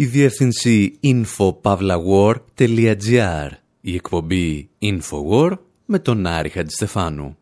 η 0.00 0.04
διεύθυνση 0.04 0.98
infopavlawar.gr, 1.02 3.48
η 3.80 3.94
εκπομπή 3.94 4.68
Infowar 4.82 5.52
με 5.84 5.98
τον 5.98 6.26
Άρη 6.26 6.48
Χατζηστεφάνου. 6.48 7.36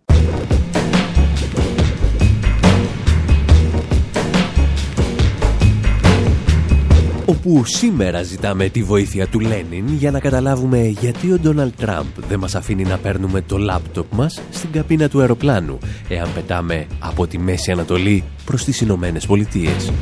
όπου 7.24 7.64
σήμερα 7.64 8.22
ζητάμε 8.22 8.68
τη 8.68 8.82
βοήθεια 8.82 9.26
του 9.26 9.40
Λένιν 9.40 9.88
για 9.88 10.10
να 10.10 10.20
καταλάβουμε 10.20 10.86
γιατί 10.86 11.32
ο 11.32 11.38
Ντόναλτ 11.38 11.74
Τραμπ 11.76 12.06
δεν 12.28 12.38
μας 12.38 12.54
αφήνει 12.54 12.82
να 12.82 12.98
παίρνουμε 12.98 13.40
το 13.40 13.58
λάπτοπ 13.58 14.12
μας 14.12 14.42
στην 14.50 14.72
καμπίνα 14.72 15.08
του 15.08 15.20
αεροπλάνου 15.20 15.78
εάν 16.08 16.32
πετάμε 16.34 16.86
από 16.98 17.26
τη 17.26 17.38
Μέση 17.38 17.70
Ανατολή 17.70 18.24
προς 18.44 18.64
τις 18.64 18.80
Ηνωμένες 18.80 19.26
Πολιτείες. 19.26 19.92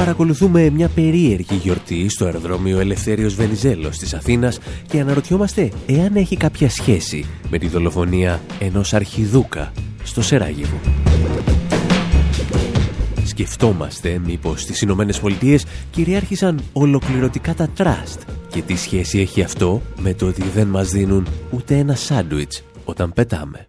Παρακολουθούμε 0.00 0.70
μια 0.70 0.88
περίεργη 0.88 1.54
γιορτή 1.54 2.08
στο 2.08 2.24
αεροδρόμιο 2.24 2.78
Ελευθέριος 2.78 3.34
Βενιζέλος 3.34 3.98
της 3.98 4.14
Αθήνας 4.14 4.58
και 4.86 5.00
αναρωτιόμαστε 5.00 5.70
εάν 5.86 6.16
έχει 6.16 6.36
κάποια 6.36 6.70
σχέση 6.70 7.24
με 7.50 7.58
τη 7.58 7.68
δολοφονία 7.68 8.40
ενός 8.58 8.94
αρχιδούκα 8.94 9.72
στο 10.02 10.22
Σεράγεβο. 10.22 10.80
Σκεφτόμαστε 13.24 14.20
μήπως 14.24 14.60
στις 14.60 14.80
Ηνωμένες 14.80 15.20
Πολιτείες 15.20 15.64
κυριάρχησαν 15.90 16.60
ολοκληρωτικά 16.72 17.54
τα 17.54 17.68
τραστ 17.68 18.20
και 18.48 18.62
τι 18.62 18.76
σχέση 18.76 19.18
έχει 19.18 19.42
αυτό 19.42 19.82
με 19.98 20.14
το 20.14 20.26
ότι 20.26 20.42
δεν 20.54 20.66
μας 20.66 20.90
δίνουν 20.90 21.26
ούτε 21.50 21.76
ένα 21.76 21.94
σάντουιτς 21.94 22.62
όταν 22.84 23.12
πετάμε. 23.12 23.68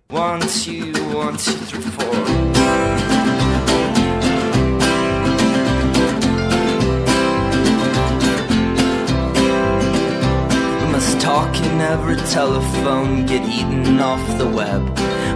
Talking 11.31 11.79
every 11.79 12.17
telephone 12.37 13.25
get 13.25 13.41
eaten 13.47 14.01
off 14.01 14.23
the 14.37 14.45
web. 14.45 14.83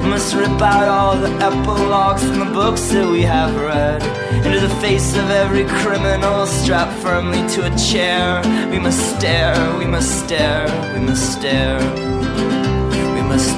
Must 0.04 0.36
rip 0.36 0.62
out 0.62 0.90
all 0.90 1.16
the 1.16 1.32
epilogues 1.50 2.22
from 2.22 2.40
the 2.40 2.52
books 2.54 2.90
that 2.90 3.10
we 3.10 3.22
have 3.22 3.56
read. 3.56 4.04
Into 4.46 4.60
the 4.60 4.76
face 4.82 5.16
of 5.16 5.30
every 5.30 5.64
criminal 5.82 6.46
strapped 6.48 6.98
firmly 7.02 7.42
to 7.54 7.60
a 7.72 7.78
chair. 7.78 8.42
We 8.72 8.78
must 8.78 9.02
stare, 9.16 9.56
we 9.78 9.86
must 9.86 10.12
stare, 10.26 10.66
we 10.94 11.00
must 11.00 11.26
stare. 11.32 12.05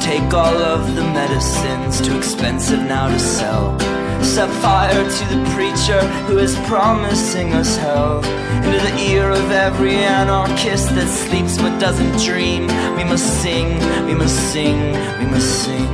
Take 0.09 0.33
all 0.33 0.57
of 0.73 0.95
the 0.95 1.03
medicines, 1.03 2.01
too 2.01 2.17
expensive 2.17 2.79
now 2.79 3.07
to 3.09 3.19
sell 3.19 3.77
set 4.37 4.49
fire 4.61 5.03
to 5.17 5.25
the 5.33 5.41
preacher 5.55 6.01
who 6.27 6.37
is 6.37 6.55
promising 6.67 7.53
us 7.53 7.77
hell. 7.77 8.23
Into 8.65 8.79
the 8.87 8.95
ear 9.09 9.31
of 9.31 9.51
every 9.51 9.95
anarchist 9.95 10.89
that 10.95 11.07
sleeps 11.07 11.57
but 11.57 11.79
doesn't 11.79 12.17
dream. 12.23 12.67
We 12.97 13.03
must 13.03 13.41
sing, 13.41 13.79
we 14.05 14.13
must 14.13 14.37
sing, 14.51 14.77
we 15.19 15.25
must 15.25 15.63
sing. 15.63 15.93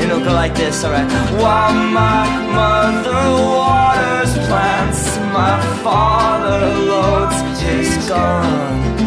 It'll 0.00 0.20
go 0.20 0.32
like 0.32 0.54
this, 0.54 0.84
alright. 0.84 1.10
While 1.42 1.74
my 2.02 2.24
mother 2.60 3.22
waters 3.52 4.32
plants, 4.48 5.02
my 5.40 5.56
father 5.82 6.60
loads 6.90 7.60
his 7.60 8.08
gun. 8.08 9.05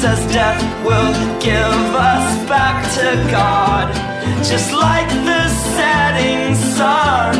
Says 0.00 0.32
death 0.32 0.62
will 0.82 1.12
give 1.40 1.94
us 1.94 2.48
back 2.48 2.90
to 2.94 3.30
God, 3.30 3.92
just 4.42 4.72
like 4.72 5.08
the 5.28 5.48
setting 5.76 6.54
sun 6.54 7.34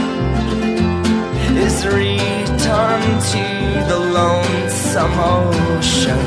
is 1.56 1.86
return 1.86 3.00
to 3.32 3.44
the 3.88 3.98
lonesome 3.98 5.18
ocean. 5.18 6.18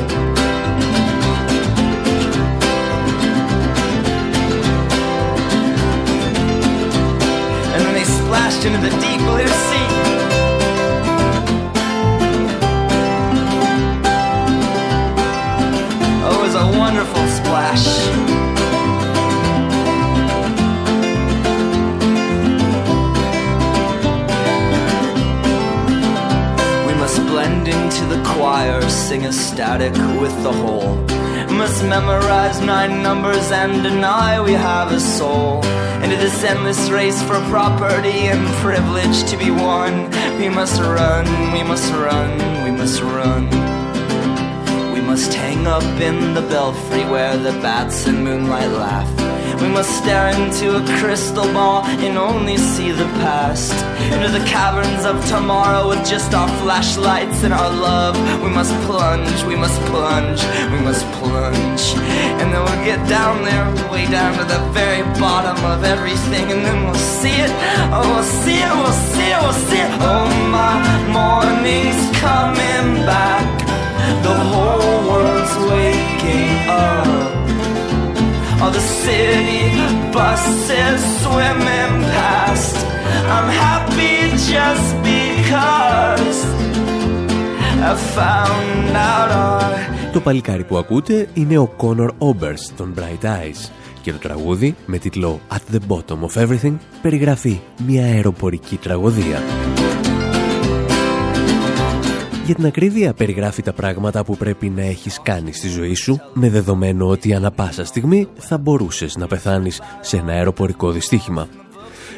And 7.72 7.80
then 7.84 7.94
they 7.94 8.02
splashed 8.02 8.64
into 8.64 8.80
the 8.80 8.90
deep 9.00 9.20
blue 9.20 9.46
sea. 9.46 10.13
Was 16.54 16.62
a 16.62 16.78
wonderful 16.78 17.26
splash. 17.28 17.86
We 26.86 26.94
must 26.94 27.18
blend 27.26 27.68
into 27.68 28.04
the 28.06 28.22
choir, 28.24 28.80
sing 28.88 29.26
a 29.26 29.32
static 29.32 29.94
with 30.20 30.42
the 30.42 30.52
whole. 30.52 30.96
Must 31.50 31.84
memorize 31.84 32.60
nine 32.60 33.02
numbers 33.02 33.50
and 33.52 33.82
deny 33.82 34.40
we 34.40 34.52
have 34.52 34.92
a 34.92 35.00
soul. 35.00 35.64
Into 36.02 36.16
this 36.16 36.44
endless 36.44 36.90
race 36.90 37.22
for 37.22 37.38
property 37.48 38.28
and 38.32 38.46
privilege 38.56 39.24
to 39.30 39.36
be 39.36 39.50
won. 39.50 40.10
We 40.38 40.48
must 40.48 40.80
run, 40.80 41.24
we 41.52 41.62
must 41.62 41.92
run, 41.92 42.64
we 42.64 42.70
must 42.70 43.00
run. 43.02 43.83
Must 45.14 45.34
hang 45.34 45.64
up 45.68 46.00
in 46.00 46.34
the 46.34 46.40
belfry 46.40 47.04
where 47.04 47.36
the 47.36 47.52
bats 47.62 48.08
and 48.08 48.24
moonlight 48.24 48.72
laugh. 48.72 49.08
We 49.62 49.68
must 49.68 49.96
stare 50.02 50.26
into 50.34 50.74
a 50.74 50.82
crystal 50.98 51.44
ball 51.52 51.84
and 51.84 52.18
only 52.18 52.56
see 52.56 52.90
the 52.90 53.06
past. 53.22 53.72
Into 54.12 54.26
the 54.36 54.44
caverns 54.44 55.04
of 55.04 55.24
tomorrow 55.26 55.88
with 55.88 56.04
just 56.04 56.34
our 56.34 56.48
flashlights 56.58 57.44
and 57.44 57.54
our 57.54 57.70
love. 57.70 58.16
We 58.42 58.50
must 58.50 58.74
plunge, 58.86 59.44
we 59.44 59.54
must 59.54 59.80
plunge, 59.82 60.42
we 60.72 60.80
must 60.80 61.06
plunge. 61.22 61.82
And 62.40 62.52
then 62.52 62.60
we'll 62.64 62.84
get 62.84 62.98
down 63.08 63.44
there, 63.44 63.64
way 63.92 64.06
down 64.10 64.36
to 64.38 64.42
the 64.42 64.58
very 64.74 65.04
bottom 65.20 65.64
of 65.64 65.84
everything. 65.84 66.50
And 66.50 66.66
then 66.66 66.86
we'll 66.86 67.06
see 67.22 67.38
it, 67.38 67.52
oh, 67.94 68.02
we'll 68.02 68.30
see 68.42 68.58
it, 68.58 68.74
we'll 68.82 69.00
see 69.14 69.30
it, 69.30 69.38
we'll 69.40 69.60
see 69.70 69.78
it. 69.78 69.92
Oh, 70.10 70.26
my 70.50 70.74
morning's 71.14 72.02
coming 72.18 73.06
back. 73.06 73.73
The 74.26 74.36
whole 74.50 74.98
world's 75.10 75.54
waking 75.70 76.52
up. 76.86 77.08
All 78.62 78.72
the 78.78 78.84
city 79.02 79.62
buses 80.16 81.00
swimming 81.22 81.94
past. 82.16 82.76
I'm 83.34 83.48
happy 83.64 84.16
just 84.52 84.88
because 85.10 86.38
I 87.90 87.92
found 88.16 88.96
out 89.10 89.30
all... 89.30 89.64
Το 90.12 90.20
παλικάρι 90.20 90.64
που 90.64 90.76
ακούτε 90.76 91.28
είναι 91.34 91.58
ο 91.58 91.70
Connor 91.76 92.08
Oberst 92.18 92.72
των 92.76 92.94
Bright 92.98 93.24
Eyes 93.24 93.70
και 94.02 94.12
το 94.12 94.18
τραγούδι 94.18 94.76
με 94.86 94.98
τίτλο 94.98 95.40
At 95.50 95.74
the 95.74 95.78
Bottom 95.88 96.18
of 96.28 96.46
Everything 96.46 96.74
περιγράφει 97.02 97.60
μια 97.86 98.04
αεροπορική 98.04 98.76
τραγωδία. 98.76 99.42
Για 102.44 102.54
την 102.54 102.66
ακρίβεια 102.66 103.14
περιγράφει 103.14 103.62
τα 103.62 103.72
πράγματα 103.72 104.24
που 104.24 104.36
πρέπει 104.36 104.68
να 104.68 104.82
έχεις 104.82 105.20
κάνει 105.22 105.52
στη 105.52 105.68
ζωή 105.68 105.94
σου 105.94 106.20
με 106.32 106.50
δεδομένο 106.50 107.08
ότι 107.08 107.34
ανα 107.34 107.50
πάσα 107.50 107.84
στιγμή 107.84 108.28
θα 108.36 108.58
μπορούσες 108.58 109.16
να 109.16 109.26
πεθάνεις 109.26 109.80
σε 110.00 110.16
ένα 110.16 110.32
αεροπορικό 110.32 110.90
δυστύχημα. 110.90 111.48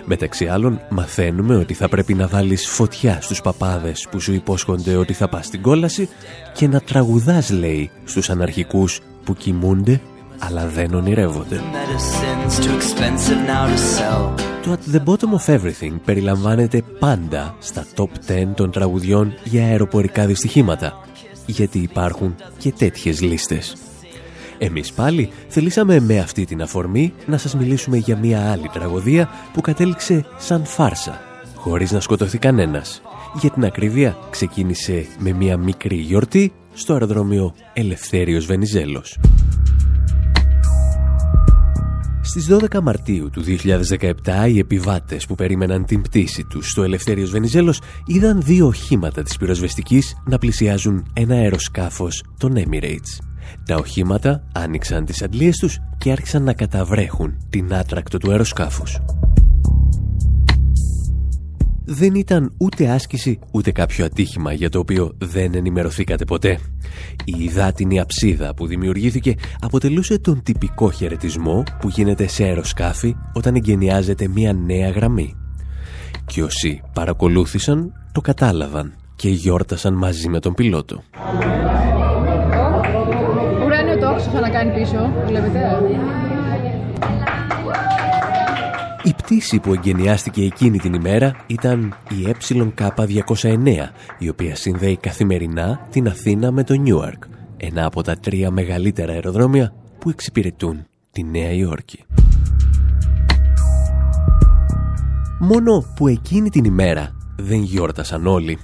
Μεταξύ 0.04 0.46
άλλων 0.46 0.80
μαθαίνουμε 0.90 1.56
ότι 1.56 1.74
θα 1.74 1.88
πρέπει 1.88 2.14
να 2.14 2.26
βάλεις 2.26 2.68
φωτιά 2.68 3.18
στους 3.20 3.40
παπάδες 3.40 4.06
που 4.10 4.20
σου 4.20 4.32
υπόσχονται 4.32 4.96
ότι 4.96 5.12
θα 5.12 5.28
πας 5.28 5.46
στην 5.46 5.62
κόλαση 5.62 6.08
και 6.54 6.68
να 6.68 6.80
τραγουδάς 6.80 7.50
λέει 7.50 7.90
στους 8.04 8.30
αναρχικούς 8.30 9.00
που 9.24 9.34
κοιμούνται 9.34 10.00
αλλά 10.38 10.66
δεν 10.66 10.94
ονειρεύονται. 10.94 11.60
Το 14.66 14.72
At 14.72 14.96
the 14.96 15.04
Bottom 15.04 15.38
of 15.38 15.60
Everything 15.60 15.92
περιλαμβάνεται 16.04 16.82
πάντα 16.98 17.56
στα 17.58 17.86
top 17.96 18.08
10 18.28 18.46
των 18.54 18.70
τραγουδιών 18.70 19.32
για 19.44 19.64
αεροπορικά 19.64 20.26
δυστυχήματα, 20.26 21.00
γιατί 21.46 21.78
υπάρχουν 21.78 22.34
και 22.58 22.72
τέτοιες 22.72 23.20
λίστες. 23.20 23.76
Εμείς 24.58 24.92
πάλι 24.92 25.30
θελήσαμε 25.48 26.00
με 26.00 26.18
αυτή 26.18 26.44
την 26.44 26.62
αφορμή 26.62 27.12
να 27.26 27.38
σας 27.38 27.56
μιλήσουμε 27.56 27.96
για 27.96 28.16
μια 28.16 28.50
άλλη 28.50 28.68
τραγωδία 28.72 29.28
που 29.52 29.60
κατέληξε 29.60 30.24
σαν 30.38 30.64
φάρσα, 30.64 31.20
χωρίς 31.54 31.92
να 31.92 32.00
σκοτωθεί 32.00 32.38
κανένας. 32.38 33.02
Για 33.40 33.50
την 33.50 33.64
ακρίβεια 33.64 34.16
ξεκίνησε 34.30 35.06
με 35.18 35.32
μια 35.32 35.56
μικρή 35.56 35.96
γιορτή 35.96 36.52
στο 36.74 36.92
αεροδρόμιο 36.92 37.54
Ελευθέριος 37.72 38.46
Βενιζέλος. 38.46 39.18
Στις 42.28 42.48
12 42.50 42.80
Μαρτίου 42.82 43.30
του 43.30 43.42
2017 43.42 44.48
οι 44.48 44.58
επιβάτες 44.58 45.26
που 45.26 45.34
περίμεναν 45.34 45.84
την 45.84 46.02
πτήση 46.02 46.44
τους 46.44 46.70
στο 46.70 46.82
Ελευθέριος 46.82 47.30
Βενιζέλος 47.30 47.80
είδαν 48.06 48.42
δύο 48.42 48.66
οχήματα 48.66 49.22
της 49.22 49.36
πυροσβεστικής 49.36 50.16
να 50.24 50.38
πλησιάζουν 50.38 51.06
ένα 51.12 51.34
αεροσκάφος 51.34 52.24
των 52.38 52.54
Emirates. 52.56 53.24
Τα 53.66 53.76
οχήματα 53.76 54.42
άνοιξαν 54.52 55.04
τις 55.04 55.22
αντλίες 55.22 55.56
τους 55.56 55.78
και 55.98 56.10
άρχισαν 56.10 56.42
να 56.42 56.52
καταβρέχουν 56.52 57.36
την 57.50 57.74
άτρακτο 57.74 58.18
του 58.18 58.30
αεροσκάφους. 58.30 58.98
Δεν 61.86 62.14
ήταν 62.14 62.52
ούτε 62.56 62.88
άσκηση 62.88 63.38
ούτε 63.50 63.72
κάποιο 63.72 64.04
ατύχημα 64.04 64.52
για 64.52 64.70
το 64.70 64.78
οποίο 64.78 65.12
δεν 65.18 65.54
ενημερωθήκατε 65.54 66.24
ποτέ. 66.24 66.58
Η 67.24 67.34
υδάτινη 67.44 68.00
αψίδα 68.00 68.54
που 68.54 68.66
δημιουργήθηκε 68.66 69.34
αποτελούσε 69.60 70.18
τον 70.18 70.42
τυπικό 70.42 70.90
χαιρετισμό 70.90 71.62
που 71.80 71.88
γίνεται 71.88 72.26
σε 72.26 72.44
αεροσκάφη 72.44 73.16
όταν 73.32 73.54
εγκαινιάζεται 73.54 74.28
μια 74.28 74.52
νέα 74.52 74.90
γραμμή. 74.90 75.34
Και 76.26 76.42
όσοι 76.42 76.82
παρακολούθησαν 76.92 77.92
το 78.12 78.20
κατάλαβαν 78.20 78.94
και 79.16 79.28
γιόρτασαν 79.28 79.94
μαζί 79.94 80.28
με 80.28 80.40
τον 80.40 80.54
πιλότο. 80.54 81.02
Ουράνιο 83.64 83.98
τόξο 83.98 84.30
θα 84.30 84.40
να 84.40 84.48
κάνει 84.48 84.72
πίσω, 84.72 85.12
βλέπετε. 85.26 85.60
Η 89.06 89.14
πτήση 89.14 89.58
που 89.58 89.72
εγκαινιάστηκε 89.72 90.42
εκείνη 90.42 90.78
την 90.78 90.94
ημέρα 90.94 91.44
ήταν 91.46 91.94
η 92.08 92.34
ΕΚ209, 92.34 93.66
η 94.18 94.28
οποία 94.28 94.56
συνδέει 94.56 94.96
καθημερινά 94.96 95.86
την 95.90 96.08
Αθήνα 96.08 96.50
με 96.50 96.64
το 96.64 96.74
Νιούαρκ, 96.74 97.22
ένα 97.56 97.84
από 97.84 98.02
τα 98.02 98.14
τρία 98.14 98.50
μεγαλύτερα 98.50 99.12
αεροδρόμια 99.12 99.72
που 99.98 100.10
εξυπηρετούν 100.10 100.86
τη 101.10 101.22
Νέα 101.22 101.52
Υόρκη. 101.52 102.04
Μόνο 105.38 105.84
που 105.96 106.08
εκείνη 106.08 106.50
την 106.50 106.64
ημέρα 106.64 107.16
δεν 107.36 107.62
γιόρτασαν 107.62 108.26
όλοι. 108.26 108.58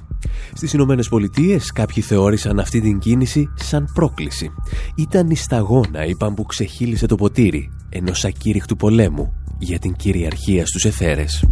Στις 0.53 0.73
Ηνωμένες 0.73 1.09
Πολιτείες 1.09 1.73
κάποιοι 1.73 2.03
θεώρησαν 2.03 2.59
αυτή 2.59 2.81
την 2.81 2.99
κίνηση 2.99 3.53
σαν 3.55 3.91
πρόκληση. 3.95 4.51
Ήταν 4.97 5.31
η 5.31 5.37
σταγόνα, 5.37 6.07
είπαν, 6.07 6.35
που 6.35 6.45
ξεχύλισε 6.45 7.07
το 7.07 7.15
ποτήρι 7.15 7.71
ενός 7.89 8.25
ακήρυχτου 8.25 8.77
πολέμου 8.77 9.42
για 9.63 9.79
την 9.79 9.97
κυριαρχία 9.97 10.67
στους 10.67 10.85
εθέρες. 10.85 11.45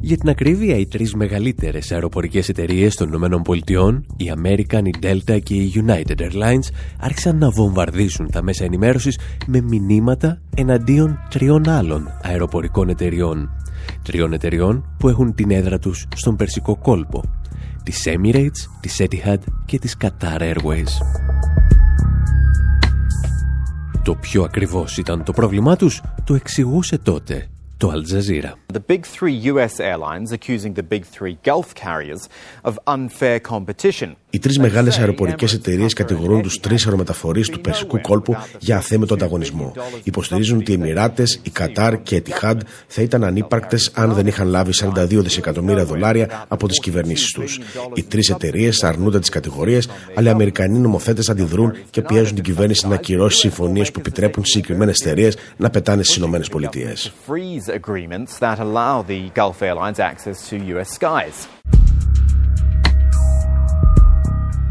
Για 0.00 0.16
την 0.16 0.28
ακρίβεια, 0.28 0.76
οι 0.76 0.86
τρεις 0.86 1.14
μεγαλύτερες 1.14 1.92
αεροπορικές 1.92 2.48
εταιρείες 2.48 2.94
των 2.94 3.08
Ηνωμένων 3.08 3.42
Πολιτειών, 3.42 4.06
η 4.16 4.32
American, 4.36 4.82
η 4.84 4.94
Delta 5.02 5.38
και 5.42 5.54
η 5.54 5.72
United 5.86 6.20
Airlines, 6.20 6.68
άρχισαν 7.00 7.38
να 7.38 7.50
βομβαρδίσουν 7.50 8.30
τα 8.30 8.42
μέσα 8.42 8.64
ενημέρωσης 8.64 9.18
με 9.46 9.60
μηνύματα 9.60 10.40
εναντίον 10.56 11.18
τριών 11.30 11.68
άλλων 11.68 12.08
αεροπορικών 12.22 12.88
εταιριών. 12.88 13.50
Τριών 14.02 14.32
εταιριών 14.32 14.94
που 14.98 15.08
έχουν 15.08 15.34
την 15.34 15.50
έδρα 15.50 15.78
τους 15.78 16.06
στον 16.14 16.36
Περσικό 16.36 16.76
κόλπο. 16.76 17.22
Της 17.82 18.02
Emirates, 18.06 18.68
της 18.80 19.00
Etihad 19.02 19.38
και 19.66 19.78
της 19.78 19.96
Qatar 20.00 20.40
Airways. 20.40 20.90
Το 24.10 24.16
πιο 24.16 24.42
ακριβώς 24.42 24.98
ήταν 24.98 25.24
το 25.24 25.32
πρόβλημά 25.32 25.76
τους, 25.76 26.02
το 26.24 26.34
εξηγούσε 26.34 26.98
τότε 26.98 27.48
το 27.80 27.92
Al 27.94 28.02
Jazeera. 28.12 28.52
The 28.78 28.84
big 28.92 29.02
three 29.16 29.36
US 29.52 29.74
airlines 29.90 30.30
accusing 30.38 30.72
the 30.80 30.86
big 30.94 31.02
three 31.16 31.36
Gulf 31.48 31.68
carriers 31.84 32.22
of 32.68 32.74
unfair 32.86 33.38
competition. 33.52 34.16
Οι 34.30 34.38
τρεις 34.38 34.58
μεγάλες 34.58 34.98
αεροπορικές 34.98 35.52
εταιρείες 35.52 35.92
κατηγορούν 35.92 36.42
τους 36.42 36.60
τρεις 36.60 36.84
αερομεταφορείς 36.84 37.48
του 37.48 37.60
Περσικού 37.60 38.00
κόλπου 38.00 38.36
για 38.58 38.76
αθέμετο 38.76 39.14
ανταγωνισμό. 39.14 39.72
Υποστηρίζουν 40.02 40.58
ότι 40.58 40.70
οι 40.70 40.74
Εμμυράτε, 40.74 41.22
η 41.42 41.50
Κατάρ 41.50 42.02
και 42.02 42.16
η 42.16 42.20
Τιχάντ 42.20 42.60
θα 42.86 43.02
ήταν 43.02 43.24
ανύπαρκτες 43.24 43.90
αν 43.94 44.12
δεν 44.12 44.26
είχαν 44.26 44.48
λάβει 44.48 44.72
42 44.74 45.06
δισεκατομμύρια 45.08 45.84
δολάρια 45.84 46.44
από 46.48 46.68
τις 46.68 46.80
κυβερνήσεις 46.80 47.32
τους. 47.32 47.60
Οι 47.94 48.02
τρεις 48.02 48.30
εταιρείες 48.30 48.84
αρνούνται 48.84 49.18
τις 49.18 49.28
κατηγορίες, 49.28 49.88
αλλά 50.14 50.28
οι 50.28 50.32
Αμερικανοί 50.32 50.78
νομοθέτες 50.78 51.28
αντιδρούν 51.28 51.72
και 51.90 52.02
πιέζουν 52.02 52.34
την 52.34 52.44
κυβέρνηση 52.44 52.88
να 52.88 52.94
ακυρώσει 52.94 53.38
συμφωνίες 53.38 53.92
που 53.92 54.00
επιτρέπουν 54.00 54.44
συγκεκριμένες 54.44 55.00
εταιρείες 55.00 55.36
να 55.56 55.70
πετάνε 55.70 56.02
στις 56.02 56.16
ΗΠΑ. 56.16 56.38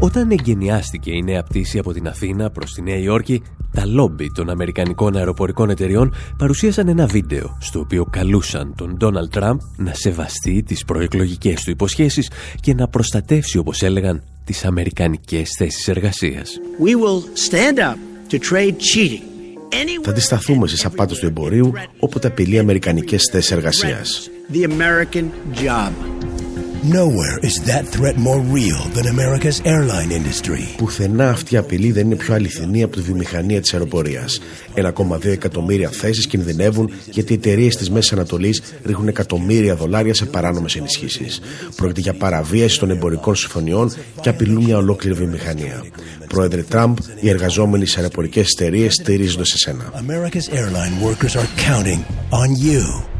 Όταν 0.02 0.30
εγκαινιάστηκε 0.30 1.10
η 1.10 1.22
νέα 1.22 1.42
πτήση 1.42 1.78
από 1.78 1.92
την 1.92 2.08
Αθήνα 2.08 2.50
προς 2.50 2.72
τη 2.72 2.82
Νέα 2.82 2.96
Υόρκη, 2.96 3.42
τα 3.72 3.86
λόμπι 3.86 4.32
των 4.34 4.50
Αμερικανικών 4.50 5.16
αεροπορικών 5.16 5.70
εταιριών 5.70 6.14
παρουσίασαν 6.38 6.88
ένα 6.88 7.06
βίντεο 7.06 7.56
στο 7.60 7.80
οποίο 7.80 8.04
καλούσαν 8.04 8.74
τον 8.76 8.96
Ντόναλτ 8.96 9.32
Τραμπ 9.32 9.60
να 9.76 9.94
σεβαστεί 9.94 10.62
τις 10.62 10.84
προεκλογικές 10.84 11.62
του 11.62 11.70
υποσχέσεις 11.70 12.30
και 12.60 12.74
να 12.74 12.88
προστατεύσει, 12.88 13.58
όπως 13.58 13.82
έλεγαν, 13.82 14.22
τις 14.44 14.64
αμερικανικές 14.64 15.50
θέσεις 15.58 15.88
εργασίας. 15.88 16.60
We 16.82 16.94
will 16.94 17.22
stand 17.48 17.78
up 17.78 17.96
to 18.30 18.38
trade 18.38 18.76
cheating. 18.78 19.39
Θα 20.02 20.10
αντισταθούμε 20.10 20.66
στις 20.66 20.84
απάτες 20.84 21.18
του 21.18 21.26
εμπορίου 21.26 21.72
όποτε 21.98 22.26
απειλεί 22.26 22.58
αμερικανικές 22.58 23.28
θέσεις 23.32 23.50
εργασίας. 23.50 24.30
The 26.82 26.86
American 26.86 27.08
job. 27.08 27.10
Nowhere 27.10 27.38
is 27.42 27.64
that 27.66 27.88
threat 27.88 28.16
more 28.16 28.40
real 28.40 28.78
than 28.94 29.06
America's 29.06 29.60
airline 29.64 30.10
industry. 30.10 30.76
Πουθενά 30.76 31.28
αυτή 31.28 31.54
η 31.54 31.56
απειλή 31.56 31.92
δεν 31.92 32.06
είναι 32.06 32.16
πιο 32.16 32.34
αληθινή 32.34 32.82
από 32.82 32.96
τη 32.96 33.02
βιομηχανία 33.02 33.60
της 33.60 33.72
αεροπορίας. 33.72 34.40
1,2 34.74 35.24
εκατομμύρια 35.24 35.88
θέσεις 35.88 36.26
κινδυνεύουν 36.26 36.90
γιατί 37.10 37.32
οι 37.32 37.36
εταιρείες 37.36 37.76
της 37.76 37.90
Μέσης 37.90 38.12
Ανατολής 38.12 38.62
ρίχνουν 38.84 39.08
εκατομμύρια 39.08 39.76
δολάρια 39.76 40.14
σε 40.14 40.24
παράνομες 40.26 40.76
ενισχύσεις. 40.76 41.40
Πρόκειται 41.76 42.00
για 42.00 42.14
παραβίαση 42.14 42.78
των 42.78 42.90
εμπορικών 42.90 43.34
συμφωνιών 43.34 43.92
και 44.20 44.28
απειλούν 44.28 44.64
μια 44.64 44.76
ολόκληρη 44.76 45.16
βιομηχανία. 45.16 45.84
Πρόεδρε 46.26 46.62
Τραμπ, 46.62 46.96
οι 47.20 47.28
εργαζόμενοι 47.28 47.86
σε 47.86 47.98
αεροπορικές 47.98 48.48
εταιρείες 48.58 48.94
στηρίζονται 48.94 49.44
σε 49.44 49.58
σένα. 49.58 49.92
America's 49.94 50.54
airline 50.54 51.04
workers 51.04 51.36
are 51.36 51.48
counting 51.68 52.04
on 52.30 52.48
you. 52.64 53.19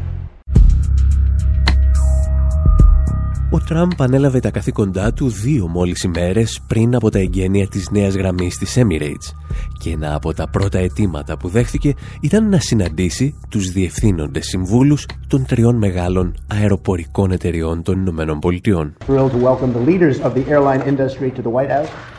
Ο 3.53 3.59
Τραμπ 3.59 3.91
ανέλαβε 3.97 4.39
τα 4.39 4.51
καθήκοντά 4.51 5.13
του 5.13 5.29
δύο 5.29 5.67
μόλις 5.67 6.03
ημέρες 6.03 6.61
πριν 6.67 6.95
από 6.95 7.09
τα 7.09 7.19
εγγένεια 7.19 7.67
της 7.67 7.89
νέας 7.91 8.15
γραμμής 8.15 8.57
της 8.57 8.77
Emirates 8.79 9.35
και 9.79 9.89
ένα 9.89 10.15
από 10.15 10.33
τα 10.33 10.47
πρώτα 10.49 10.79
αιτήματα 10.79 11.37
που 11.37 11.47
δέχθηκε 11.47 11.93
ήταν 12.21 12.49
να 12.49 12.59
συναντήσει 12.59 13.35
τους 13.49 13.71
διευθύνοντες 13.71 14.45
συμβούλους 14.45 15.05
των 15.27 15.45
τριών 15.45 15.75
μεγάλων 15.75 16.35
αεροπορικών 16.47 17.31
εταιριών 17.31 17.83
των 17.83 17.99
Ηνωμένων 17.99 18.39
Πολιτειών. 18.39 18.93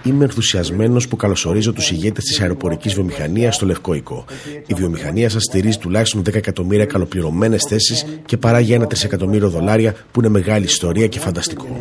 Είμαι 0.05 0.25
ενθουσιασμένος 0.25 1.09
που 1.09 1.17
καλωσορίζω 1.17 1.73
τους 1.73 1.91
ηγέτες 1.91 2.25
της 2.25 2.41
αεροπορικής 2.41 2.95
βιομηχανίας 2.95 3.55
στο 3.55 3.67
Λευκό 3.67 3.95
Οίκο. 3.95 4.25
Η 4.67 4.75
βιομηχανία 4.75 5.29
σας 5.29 5.43
στηρίζει 5.43 5.79
τουλάχιστον 5.79 6.23
10 6.23 6.35
εκατομμύρια 6.35 6.87
καλοπληρωμένες 6.87 7.65
θέσεις 7.69 8.07
και 8.27 8.37
παράγει 8.37 8.73
ένα 8.73 8.87
τρισεκατομμύριο 8.87 9.51
δολάρια 9.51 9.95
που 10.13 10.21
είναι 10.21 10.29
μεγάλη 10.29 10.65
ιστορία 10.65 11.07
και 11.07 11.19
φανταστικό. 11.19 11.81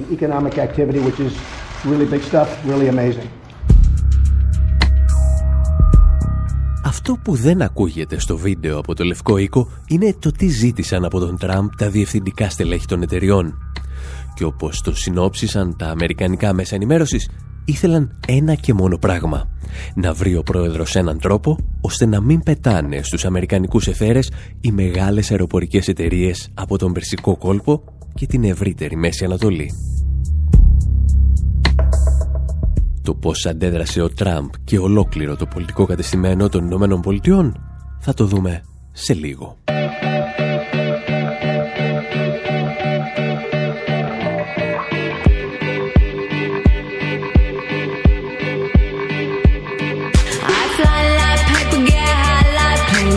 Αυτό 6.85 7.17
που 7.23 7.35
δεν 7.35 7.61
ακούγεται 7.61 8.19
στο 8.19 8.37
βίντεο 8.37 8.77
από 8.77 8.95
το 8.95 9.03
Λευκό 9.03 9.37
Οίκο 9.37 9.69
είναι 9.87 10.15
το 10.19 10.31
τι 10.31 10.47
ζήτησαν 10.47 11.05
από 11.05 11.19
τον 11.19 11.37
Τραμπ 11.37 11.69
τα 11.77 11.89
διευθυντικά 11.89 12.49
στελέχη 12.49 12.85
των 12.85 13.01
εταιριών. 13.01 13.57
Και 14.35 14.43
όπως 14.43 14.81
το 14.81 14.95
συνόψισαν 14.95 15.75
τα 15.77 15.85
αμερικανικά 15.85 16.53
μέσα 16.53 16.75
ενημέρωσης, 16.75 17.29
ήθελαν 17.65 18.19
ένα 18.27 18.55
και 18.55 18.73
μόνο 18.73 18.97
πράγμα. 18.97 19.49
Να 19.95 20.13
βρει 20.13 20.35
ο 20.35 20.43
πρόεδρος 20.43 20.95
έναν 20.95 21.19
τρόπο 21.19 21.57
ώστε 21.81 22.05
να 22.05 22.21
μην 22.21 22.43
πετάνε 22.43 23.01
στους 23.03 23.25
αμερικανικούς 23.25 23.87
εθέρες 23.87 24.31
οι 24.61 24.71
μεγάλες 24.71 25.31
αεροπορικές 25.31 25.87
εταιρείες 25.87 26.49
από 26.53 26.77
τον 26.77 26.93
Περσικό 26.93 27.37
κόλπο 27.37 27.83
και 28.13 28.25
την 28.25 28.43
ευρύτερη 28.43 28.95
Μέση 28.95 29.25
Ανατολή. 29.25 29.71
Το 33.01 33.13
πώς 33.15 33.45
αντέδρασε 33.45 34.01
ο 34.01 34.09
Τραμπ 34.09 34.49
και 34.63 34.79
ολόκληρο 34.79 35.35
το 35.35 35.45
πολιτικό 35.45 35.85
κατεστημένο 35.85 36.49
των 36.49 36.65
Ηνωμένων 36.65 37.01
Πολιτειών 37.01 37.55
θα 37.99 38.13
το 38.13 38.25
δούμε 38.25 38.61
σε 38.91 39.13
λίγο. 39.13 39.57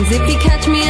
If 0.07 0.29
you 0.29 0.37
catch 0.37 0.67
me 0.67 0.87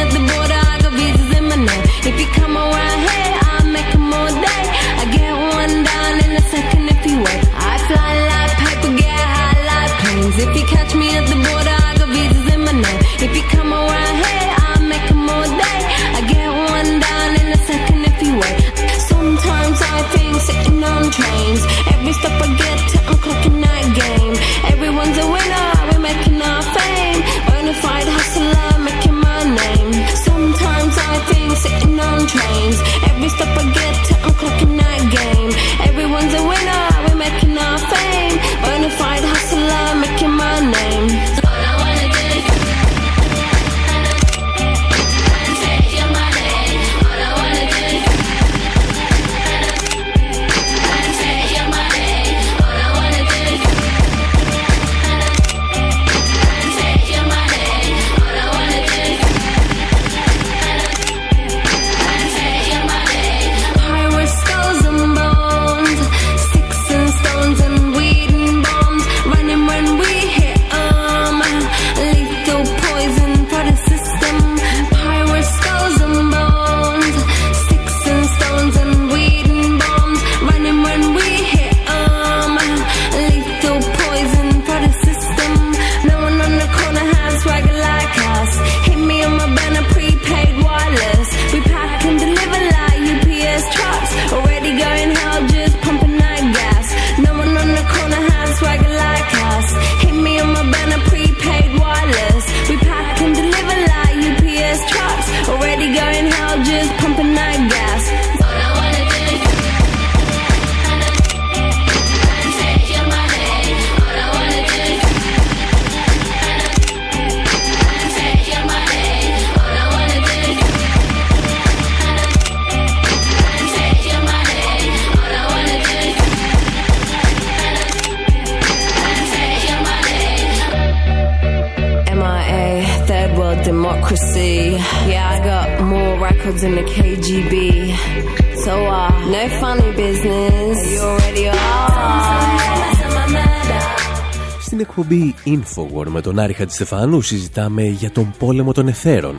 Infowar 145.46 146.06
με 146.06 146.20
τον 146.20 146.38
Άρη 146.38 146.52
Χατζηστεφάνου 146.52 147.20
συζητάμε 147.20 147.82
για 147.82 148.10
τον 148.10 148.34
πόλεμο 148.38 148.72
των 148.72 148.88
εθέρων 148.88 149.36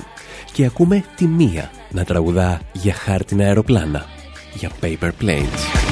και 0.51 0.65
ακούμε 0.65 1.03
τη 1.15 1.27
μία 1.27 1.71
να 1.91 2.03
τραγουδά 2.03 2.61
για 2.73 2.93
χάρτινα 2.93 3.43
αεροπλάνα, 3.43 4.05
για 4.53 4.71
paper 4.81 5.11
planes. 5.21 5.87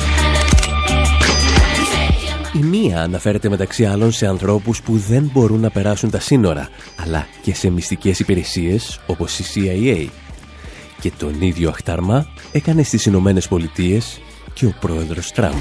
Η 2.53 2.63
μία 2.63 3.01
αναφέρεται 3.01 3.49
μεταξύ 3.49 3.85
άλλων 3.85 4.11
σε 4.11 4.27
ανθρώπους 4.27 4.81
που 4.81 4.97
δεν 4.97 5.29
μπορούν 5.33 5.59
να 5.59 5.69
περάσουν 5.69 6.09
τα 6.09 6.19
σύνορα, 6.19 6.69
αλλά 6.95 7.27
και 7.41 7.53
σε 7.53 7.69
μυστικές 7.69 8.19
υπηρεσίες 8.19 8.99
όπως 9.07 9.39
η 9.39 9.43
CIA. 9.55 10.07
Και 11.01 11.11
τον 11.17 11.41
ίδιο 11.41 11.69
αχτάρμα 11.69 12.27
έκανε 12.51 12.83
στις 12.83 13.05
Ηνωμένες 13.05 13.47
Πολιτείες 13.47 14.21
και 14.53 14.65
ο 14.65 14.75
πρόεδρος 14.79 15.31
Τραμπ. 15.31 15.55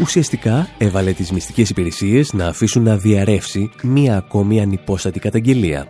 Ουσιαστικά 0.00 0.68
έβαλε 0.78 1.12
τις 1.12 1.32
μυστικές 1.32 1.70
υπηρεσίες 1.70 2.32
να 2.32 2.46
αφήσουν 2.46 2.82
να 2.82 2.96
διαρρεύσει 2.96 3.70
μία 3.82 4.16
ακόμη 4.16 4.60
ανυπόστατη 4.60 5.18
καταγγελία. 5.20 5.86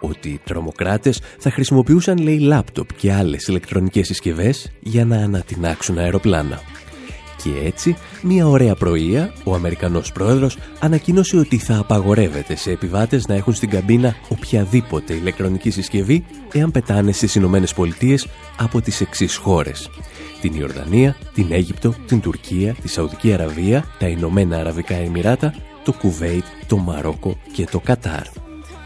Ότι 0.00 0.28
οι 0.28 0.40
τρομοκράτες 0.44 1.20
θα 1.38 1.50
χρησιμοποιούσαν, 1.50 2.18
λέει, 2.18 2.38
λάπτοπ 2.38 2.92
και 2.94 3.12
άλλες 3.12 3.46
ηλεκτρονικές 3.46 4.06
συσκευές 4.06 4.72
για 4.80 5.04
να 5.04 5.16
ανατινάξουν 5.16 5.98
αεροπλάνα. 5.98 6.60
Και 7.42 7.50
έτσι, 7.64 7.96
μια 8.22 8.46
ωραία 8.46 8.74
πρωία, 8.74 9.32
ο 9.44 9.54
Αμερικανός 9.54 10.12
πρόεδρος 10.12 10.58
ανακοίνωσε 10.80 11.36
ότι 11.36 11.58
θα 11.58 11.78
απαγορεύεται 11.78 12.56
σε 12.56 12.70
επιβάτες 12.70 13.26
να 13.26 13.34
έχουν 13.34 13.54
στην 13.54 13.70
καμπίνα 13.70 14.14
οποιαδήποτε 14.28 15.14
ηλεκτρονική 15.14 15.70
συσκευή 15.70 16.24
εάν 16.52 16.70
πετάνε 16.70 17.12
στις 17.12 17.34
Ηνωμένες 17.34 17.74
Πολιτείες 17.74 18.26
από 18.56 18.80
τις 18.80 19.00
εξής 19.00 19.36
χώρες 19.36 19.90
την 20.40 20.54
Ιορδανία, 20.54 21.16
την 21.34 21.52
Αίγυπτο, 21.52 21.94
την 22.06 22.20
Τουρκία, 22.20 22.74
τη 22.74 22.88
Σαουδική 22.88 23.32
Αραβία, 23.32 23.84
τα 23.98 24.06
Ηνωμένα 24.06 24.56
Αραβικά 24.56 24.94
Εμμυράτα, 24.94 25.54
το 25.84 25.92
Κουβέιτ, 25.92 26.44
το 26.66 26.76
Μαρόκο 26.76 27.36
και 27.52 27.64
το 27.64 27.80
Κατάρ. 27.80 28.26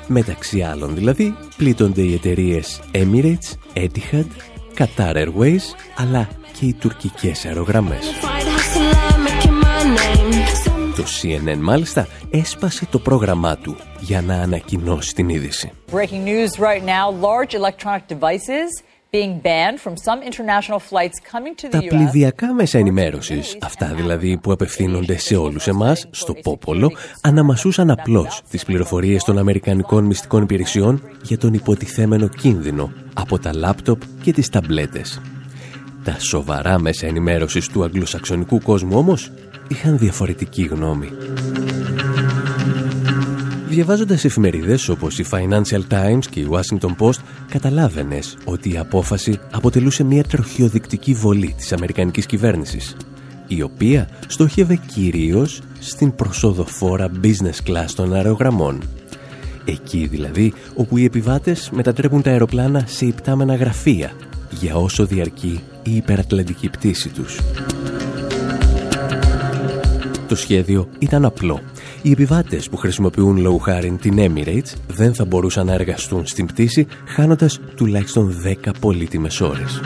Μεταξύ 0.07 0.61
άλλων 0.61 0.95
δηλαδή, 0.95 1.35
πλήττονται 1.57 2.03
οι 2.03 2.15
εταιρείες 2.15 2.81
Emirates, 2.93 3.57
Etihad, 3.75 4.27
Qatar 4.79 5.15
Airways, 5.15 5.63
αλλά 5.97 6.29
και 6.59 6.67
οι 6.67 6.73
τουρκικές 6.73 7.45
αερογραμμές. 7.45 8.11
Το 11.03 11.09
CNN 11.23 11.59
μάλιστα 11.61 12.07
έσπασε 12.31 12.87
το 12.87 12.99
πρόγραμμά 12.99 13.57
του 13.57 13.77
για 14.01 14.23
να 14.23 14.35
ανακοινώσει 14.35 15.15
την 15.15 15.29
είδηση. 15.29 15.73
Breaking 15.93 16.25
news 16.25 16.61
right 16.61 16.85
now, 16.85 17.11
large 17.21 17.55
electronic 17.61 18.03
devices 18.09 18.69
τα 21.71 21.79
πληδιακά 21.89 22.53
μέσα 22.55 22.79
ενημέρωσης, 22.79 23.57
αυτά 23.63 23.87
δηλαδή 23.95 24.39
που 24.39 24.53
απευθύνονται 24.53 25.17
σε 25.17 25.37
όλους 25.37 25.67
εμάς, 25.67 26.07
στο 26.11 26.35
πόπολο, 26.35 26.93
αναμασούσαν 27.23 27.91
απλώς 27.91 28.43
τις 28.51 28.65
πληροφορίες 28.65 29.25
των 29.25 29.39
Αμερικανικών 29.39 30.05
μυστικών 30.05 30.43
υπηρεσιών 30.43 31.03
για 31.23 31.39
τον 31.39 31.55
υποτιθέμενο 31.55 32.29
κίνδυνο 32.29 32.93
από 33.15 33.39
τα 33.39 33.55
λάπτοπ 33.55 34.03
και 34.23 34.33
τις 34.33 34.49
ταμπλέτες. 34.49 35.21
Τα 36.05 36.17
σοβαρά 36.19 36.79
μέσα 36.79 37.07
ενημέρωσης 37.07 37.69
του 37.69 37.85
αγγλοσαξονικού 37.85 38.61
κόσμου 38.61 38.97
όμως 38.99 39.31
είχαν 39.69 39.99
διαφορετική 39.99 40.63
γνώμη. 40.63 41.09
Διαβάζοντας 43.69 44.25
εφημερίδες 44.25 44.89
όπως 44.89 45.19
η 45.19 45.25
Financial 45.31 45.81
Times 45.89 46.25
και 46.31 46.41
η 46.41 46.49
Washington 46.51 46.97
Post, 46.99 47.19
καταλάβαινες 47.49 48.37
ότι 48.45 48.73
η 48.73 48.79
απόφαση 48.79 49.39
αποτελούσε 49.51 50.05
μια 50.05 50.23
τροχιοδεικτική 50.25 51.15
βολή 51.15 51.55
της 51.57 51.73
Αμερικανικής 51.73 52.27
κυβέρνησης, 52.27 52.97
η 53.47 53.63
οποία 53.63 54.09
στόχευε 54.27 54.81
κυρίως 54.87 55.63
στην 55.79 56.15
προσοδοφόρα 56.15 57.11
business 57.23 57.71
class 57.71 57.91
των 57.95 58.15
αερογραμμών. 58.15 58.83
Εκεί 59.65 60.07
δηλαδή 60.07 60.53
όπου 60.75 60.97
οι 60.97 61.05
επιβάτες 61.05 61.71
μετατρέπουν 61.73 62.23
τα 62.23 62.31
αεροπλάνα 62.31 62.85
σε 62.87 63.07
υπτάμενα 63.07 63.55
γραφεία 63.55 64.13
για 64.51 64.75
όσο 64.77 65.07
διαρκεί 65.07 65.61
η 65.83 65.97
υπερατλαντική 65.97 66.69
πτήση 66.69 67.09
τους. 67.09 67.41
Το 70.33 70.39
σχέδιο 70.39 70.89
ήταν 70.99 71.25
απλό 71.25 71.61
οι 72.03 72.11
επιβάτες 72.11 72.69
που 72.69 72.77
χρησιμοποιούν 72.77 73.37
λόγου 73.37 73.59
χάρη 73.59 73.91
την 74.01 74.17
Emirates 74.19 74.75
δεν 74.87 75.15
θα 75.15 75.25
μπορούσαν 75.25 75.67
να 75.67 75.73
εργαστούν 75.73 76.27
στην 76.27 76.47
πτήση 76.47 76.87
χάνοντας 77.05 77.61
τουλάχιστον 77.77 78.43
10 78.65 78.71
πολύτιμες 78.81 79.41
ώρες. 79.41 79.81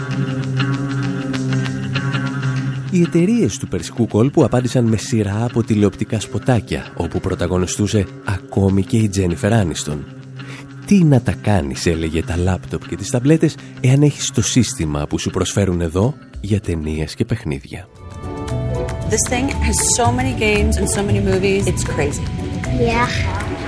Οι 2.90 3.00
εταιρείες 3.00 3.58
του 3.58 3.68
Περσικού 3.68 4.06
κόλπου 4.06 4.44
απάντησαν 4.44 4.84
με 4.84 4.96
σειρά 4.96 5.44
από 5.44 5.62
τηλεοπτικά 5.62 6.20
σποτάκια 6.20 6.92
όπου 6.96 7.20
πρωταγωνιστούσε 7.20 8.06
ακόμη 8.24 8.82
και 8.82 8.96
η 8.96 9.08
Τζένιφερ 9.08 9.52
Άνιστον. 9.52 10.04
Τι 10.86 11.04
να 11.04 11.20
τα 11.20 11.32
κάνεις 11.32 11.86
έλεγε 11.86 12.22
τα 12.22 12.36
λάπτοπ 12.36 12.88
και 12.88 12.96
τις 12.96 13.10
ταμπλέτες 13.10 13.56
εάν 13.80 14.02
έχεις 14.02 14.30
το 14.30 14.42
σύστημα 14.42 15.06
που 15.06 15.18
σου 15.18 15.30
προσφέρουν 15.30 15.80
εδώ 15.80 16.14
για 16.40 16.60
ταινίες 16.60 17.14
και 17.14 17.24
παιχνίδια. 17.24 17.88
This 19.14 19.24
thing 19.32 19.46
has 19.68 19.76
so 19.98 20.06
many 20.18 20.32
games 20.46 20.74
and 20.78 20.86
so 20.96 21.00
many 21.08 21.20
movies. 21.30 21.62
It's 21.70 21.84
crazy. 21.94 22.24
Yeah. 22.80 23.08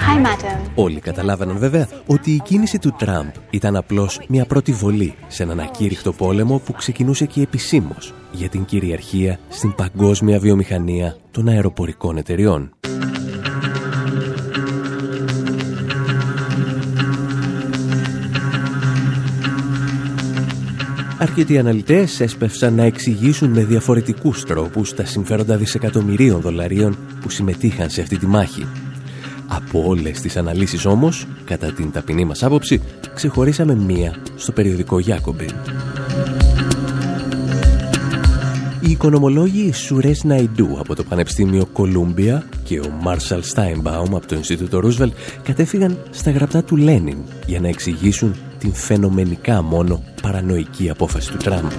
Hi, 0.07 0.19
madam. 0.19 0.71
Όλοι 0.75 1.01
καταλάβαιναν 1.01 1.59
βέβαια 1.59 1.89
ότι 2.07 2.31
η 2.31 2.41
κίνηση 2.45 2.79
του 2.79 2.95
Τραμπ 2.99 3.29
ήταν 3.51 3.77
απλώς 3.77 4.21
μια 4.29 4.45
πρώτη 4.45 4.73
βολή 4.73 5.15
σε 5.29 5.43
έναν 5.43 5.61
ακήρυχτο 5.61 6.13
πόλεμο 6.13 6.59
που 6.59 6.73
ξεκινούσε 6.73 7.27
και 7.27 7.43
επισήμως 7.43 8.15
για 8.33 8.49
την 8.49 8.65
κυριαρχία 8.65 9.39
στην 9.49 9.75
παγκόσμια 9.75 10.39
βιομηχανία 10.39 11.17
των 11.31 11.49
αεροπορικών 11.49 12.17
εταιριών. 12.17 12.73
Αρκετοί 21.21 21.59
αναλυτές 21.59 22.21
έσπευσαν 22.21 22.75
να 22.75 22.83
εξηγήσουν 22.83 23.51
με 23.51 23.65
διαφορετικούς 23.65 24.45
τρόπους 24.45 24.95
τα 24.95 25.05
συμφέροντα 25.05 25.57
δισεκατομμυρίων 25.57 26.41
δολαρίων 26.41 26.99
που 27.21 27.31
συμμετείχαν 27.31 27.91
σε 27.91 28.01
αυτή 28.01 28.19
τη 28.19 28.27
μάχη. 28.27 28.67
Από 29.47 29.85
όλες 29.87 30.21
τις 30.21 30.37
αναλύσεις 30.37 30.85
όμως, 30.85 31.27
κατά 31.45 31.73
την 31.73 31.93
ταπεινή 31.93 32.25
μας 32.25 32.43
άποψη, 32.43 32.81
ξεχωρίσαμε 33.15 33.75
μία 33.75 34.17
στο 34.37 34.53
περιοδικό 34.53 34.99
Γιάκομπιν. 34.99 35.51
Οι 38.81 38.91
οικονομολόγοι 38.91 39.73
Σουρές 39.73 40.25
Ναϊντού 40.25 40.77
από 40.79 40.95
το 40.95 41.05
Πανεπιστήμιο 41.05 41.67
Κολούμπια 41.67 42.45
και 42.65 42.81
ο 42.81 42.91
Μάρσαλ 43.03 43.43
Στάιμπαουμ 43.43 44.17
από 44.17 44.27
το 44.27 44.35
Ινστιτούτο 44.35 44.81
Ρούσβελ 44.81 45.13
κατέφυγαν 45.43 45.99
στα 46.11 46.31
γραπτά 46.31 46.65
του 46.65 46.77
Λένιν 46.77 47.19
για 47.47 47.61
να 47.61 47.69
εξηγήσουν 47.69 48.35
την 48.59 48.75
φαινομενικά 48.75 49.63
μόνο 49.63 50.03
παρανοϊκή 50.23 50.91
απόφαση 50.91 51.31
του 51.31 51.37
Τραμπ. 51.37 51.71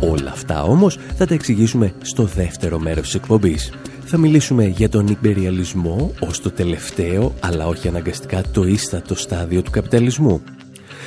Όλα 0.00 0.30
αυτά 0.30 0.62
όμως 0.62 0.98
θα 1.16 1.26
τα 1.26 1.34
εξηγήσουμε 1.34 1.92
στο 2.00 2.24
δεύτερο 2.24 2.78
μέρος 2.78 3.04
της 3.04 3.14
εκπομπής. 3.14 3.72
Θα 4.04 4.16
μιλήσουμε 4.16 4.64
για 4.64 4.88
τον 4.88 5.06
υπεριαλισμό 5.06 6.12
ως 6.20 6.40
το 6.40 6.50
τελευταίο, 6.50 7.34
αλλά 7.40 7.66
όχι 7.66 7.88
αναγκαστικά 7.88 8.42
το 8.52 8.64
ίστατο 8.64 9.14
στάδιο 9.14 9.62
του 9.62 9.70
καπιταλισμού. 9.70 10.42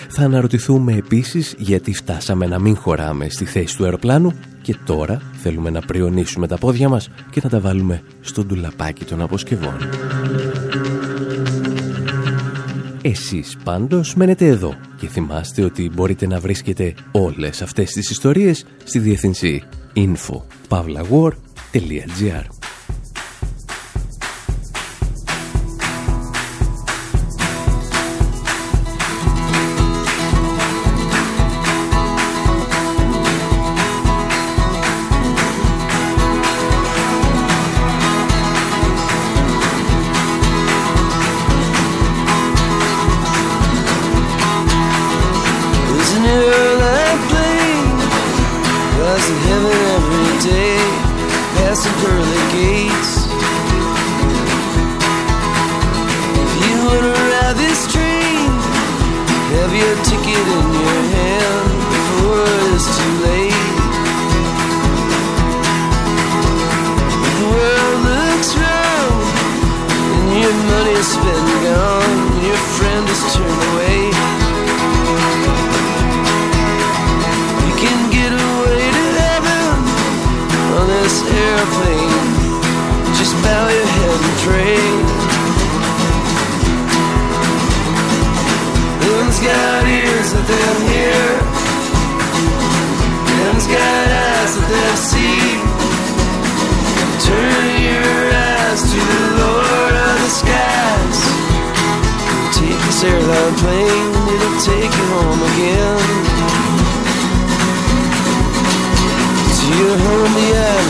Θα 0.10 0.24
αναρωτηθούμε 0.24 0.94
επίσης 0.94 1.56
γιατί 1.58 1.94
φτάσαμε 1.94 2.46
να 2.46 2.60
μην 2.60 2.76
χωράμε 2.76 3.30
στη 3.30 3.46
θέση 3.46 3.78
του 3.78 3.84
αεροπλάνου 3.84 4.34
και 4.62 4.76
τώρα 4.86 5.22
θέλουμε 5.42 5.70
να 5.70 5.82
πριονίσουμε 5.82 6.48
τα 6.48 6.58
πόδια 6.58 6.90
μας 6.90 7.10
και 7.32 7.40
να 7.44 7.50
τα 7.50 7.60
βάλουμε 7.60 8.02
στο 8.22 8.44
ντουλαπάκι 8.44 9.06
των 9.06 9.22
αποσκευών. 9.22 9.78
Εσείς 13.04 13.58
πάντως 13.64 14.16
μένετε 14.16 14.46
εδώ 14.46 14.76
και 14.98 15.08
θυμάστε 15.08 15.64
ότι 15.64 15.92
μπορείτε 15.94 16.28
να 16.28 16.40
βρίσκετε 16.40 16.94
όλες 17.12 17.62
αυτές 17.62 17.92
τις 17.92 18.10
ιστορίες 18.10 18.66
στη 18.84 19.00
διευθυνσή 19.00 19.64
info.pavlawar.gr 19.96 22.61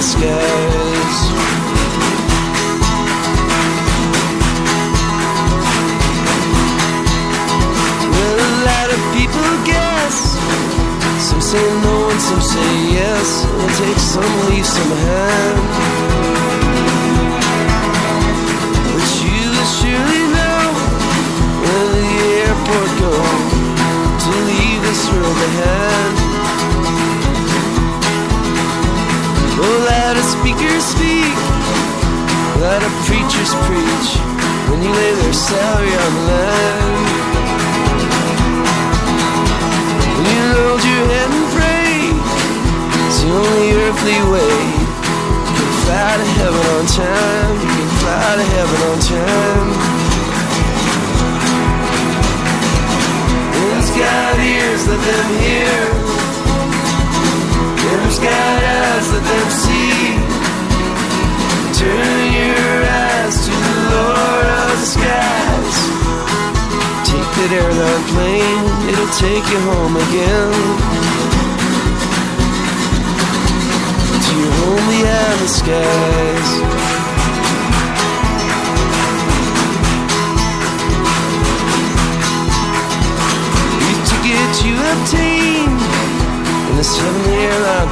skies. 0.02 0.92
say 11.52 11.82
no 11.84 12.10
and 12.10 12.22
some 12.22 12.40
say 12.40 12.72
yes. 12.94 13.46
We'll 13.46 13.76
take 13.84 14.00
some, 14.00 14.34
leave 14.50 14.66
some 14.66 14.88
behind. 14.88 15.60
But 18.94 19.08
you 19.26 19.52
surely 19.76 20.24
know 20.38 20.64
where 21.62 21.88
the 21.98 22.08
airport 22.46 22.90
go 23.04 23.14
to 24.24 24.32
leave 24.48 24.82
this 24.82 25.04
world 25.12 25.36
behind. 25.44 25.81
A 30.50 30.82
speak, 30.82 31.38
let 32.58 32.82
a 32.82 32.90
preachers 33.06 33.54
preach 33.66 34.10
when 34.70 34.82
you 34.82 34.90
lay 34.90 35.14
their 35.22 35.34
salary 35.34 35.94
on 35.94 36.12
the 36.18 36.24
line. 36.32 37.06
When 40.18 40.26
you 40.34 40.44
hold 40.58 40.82
your 40.82 41.06
head 41.14 41.30
and 41.30 41.48
pray, 41.54 41.94
it's 43.06 43.22
the 43.22 43.30
only 43.30 43.70
earthly 43.86 44.20
way 44.34 44.58
you 45.46 45.62
can 45.62 45.72
fly 45.86 46.18
to 46.18 46.28
heaven 46.42 46.66
on 46.76 46.86
time. 46.90 47.54
You 47.62 47.70
can 47.78 47.92
fly 48.02 48.30
to 48.40 48.46
heaven 48.56 48.80
on 48.90 48.98
time. 49.00 49.70
It's 53.78 53.92
got 53.92 54.40
ears, 54.40 54.88
let 54.88 55.02
them 55.06 55.30
hear. 55.40 56.21
It's 57.84 58.20
got 58.20 58.30
eyes, 58.30 59.12
let 59.12 59.24
them 59.24 59.50
see. 59.50 60.14
Turn 61.82 62.26
your 62.30 62.78
eyes 62.86 63.36
to 63.46 63.54
the 63.66 63.76
Lord 63.90 64.48
of 64.62 64.76
the 64.78 64.88
skies. 64.96 65.78
Take 67.10 67.30
that 67.40 67.52
airline 67.58 68.06
plane, 68.14 68.66
it'll 68.88 69.14
take 69.18 69.46
you 69.50 69.60
home 69.72 69.96
again. 69.98 70.52
To 74.26 74.32
your 74.42 74.54
only 74.70 75.02
have 75.10 75.40
the 75.42 75.48
skies. 75.48 77.01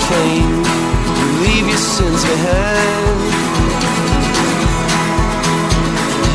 Plane. 0.05 0.63
You 1.19 1.27
leave 1.43 1.67
your 1.67 1.83
sins 1.95 2.21
behind. 2.23 3.17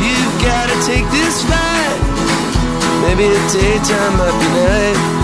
You've 0.05 0.38
gotta 0.42 0.77
take 0.85 1.07
this 1.11 1.42
flight. 1.44 2.00
Maybe 3.05 3.29
the 3.29 3.42
daytime 3.53 4.12
might 4.18 4.37
be 4.40 4.48
night. 4.61 5.14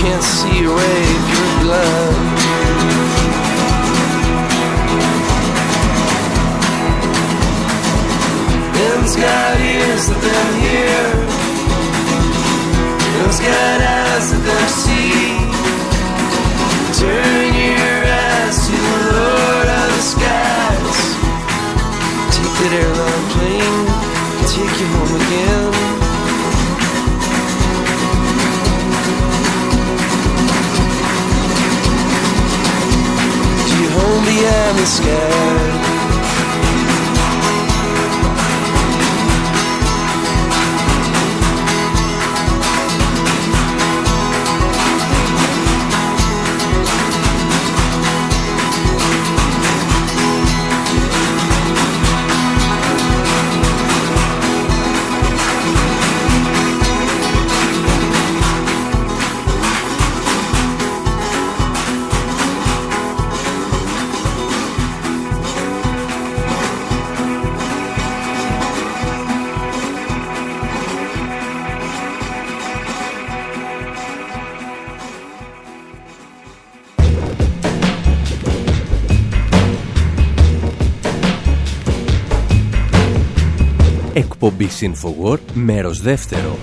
can't 0.00 0.22
see 0.22 0.60
your 0.62 0.74
way 0.74 1.02
you're 1.30 1.60
blind. 1.60 2.40
Them's 8.74 9.16
got 9.16 9.60
ears 9.60 10.08
that 10.08 10.20
them 10.24 10.50
hear. 10.62 11.29
That 13.38 13.80
them 14.42 14.68
see. 14.68 15.38
Turn 16.98 17.54
your 17.54 18.02
eyes 18.04 18.58
to 18.66 18.74
the 18.74 18.98
Lord 19.14 19.68
of 19.70 19.86
the 19.94 20.02
skies. 20.02 21.00
Take 22.34 22.54
that 22.58 22.72
airline 22.82 23.26
plane, 23.30 23.86
take 24.50 24.74
you 24.80 24.88
home 24.94 25.14
again. 25.22 25.70
Do 33.68 33.74
you 33.80 33.90
sky 34.86 35.89
εκπομπή 84.64 84.94
Infowar, 84.94 85.38
μέρος 85.54 86.00
δεύτερο 86.00 86.58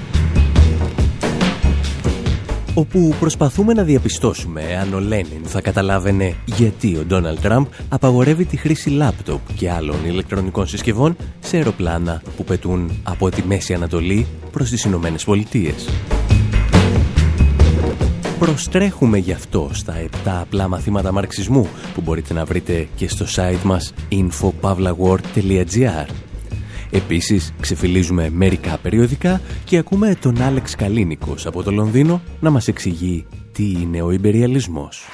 όπου 2.73 3.15
προσπαθούμε 3.19 3.73
να 3.73 3.83
διαπιστώσουμε 3.83 4.62
αν 4.81 4.93
ο 4.93 4.99
Λένιν 4.99 5.41
θα 5.43 5.62
καταλάβαινε 5.62 6.36
γιατί 6.45 6.97
ο 6.97 7.05
Ντόναλτ 7.05 7.39
Τραμπ 7.39 7.65
απαγορεύει 7.89 8.45
τη 8.45 8.57
χρήση 8.57 8.89
λάπτοπ 8.89 9.39
και 9.55 9.71
άλλων 9.71 10.05
ηλεκτρονικών 10.05 10.67
συσκευών 10.67 11.15
σε 11.39 11.57
αεροπλάνα 11.57 12.21
που 12.38 12.43
πετούν 12.43 12.91
από 13.03 13.29
τη 13.29 13.43
Μέση 13.47 13.73
Ανατολή 13.73 14.27
προς 14.51 14.69
τις 14.69 14.83
Ηνωμένες 14.83 15.23
Πολιτείες. 15.23 15.89
Προστρέχουμε 18.39 19.17
γι' 19.17 19.31
αυτό 19.31 19.69
στα 19.73 19.93
7 20.25 20.27
απλά 20.41 20.67
μαθήματα 20.67 21.12
μαρξισμού 21.12 21.67
που 21.93 22.01
μπορείτε 22.01 22.33
να 22.33 22.45
βρείτε 22.45 22.88
και 22.95 23.10
στο 23.10 23.25
site 23.36 23.62
μας 23.63 23.93
infopavlagor.gr 24.12 26.26
Επίσης, 26.91 27.54
ξεφυλίζουμε 27.60 28.30
μερικά 28.30 28.78
περιοδικά 28.78 29.41
και 29.63 29.78
ακούμε 29.78 30.15
τον 30.21 30.41
Άλεξ 30.41 30.76
Καλίνικος 30.76 31.45
από 31.45 31.63
το 31.63 31.71
Λονδίνο 31.71 32.21
να 32.39 32.50
μας 32.50 32.67
εξηγεί 32.67 33.26
τι 33.52 33.71
είναι 33.71 34.02
ο 34.02 34.12
υπεριαλισμός. 34.12 35.06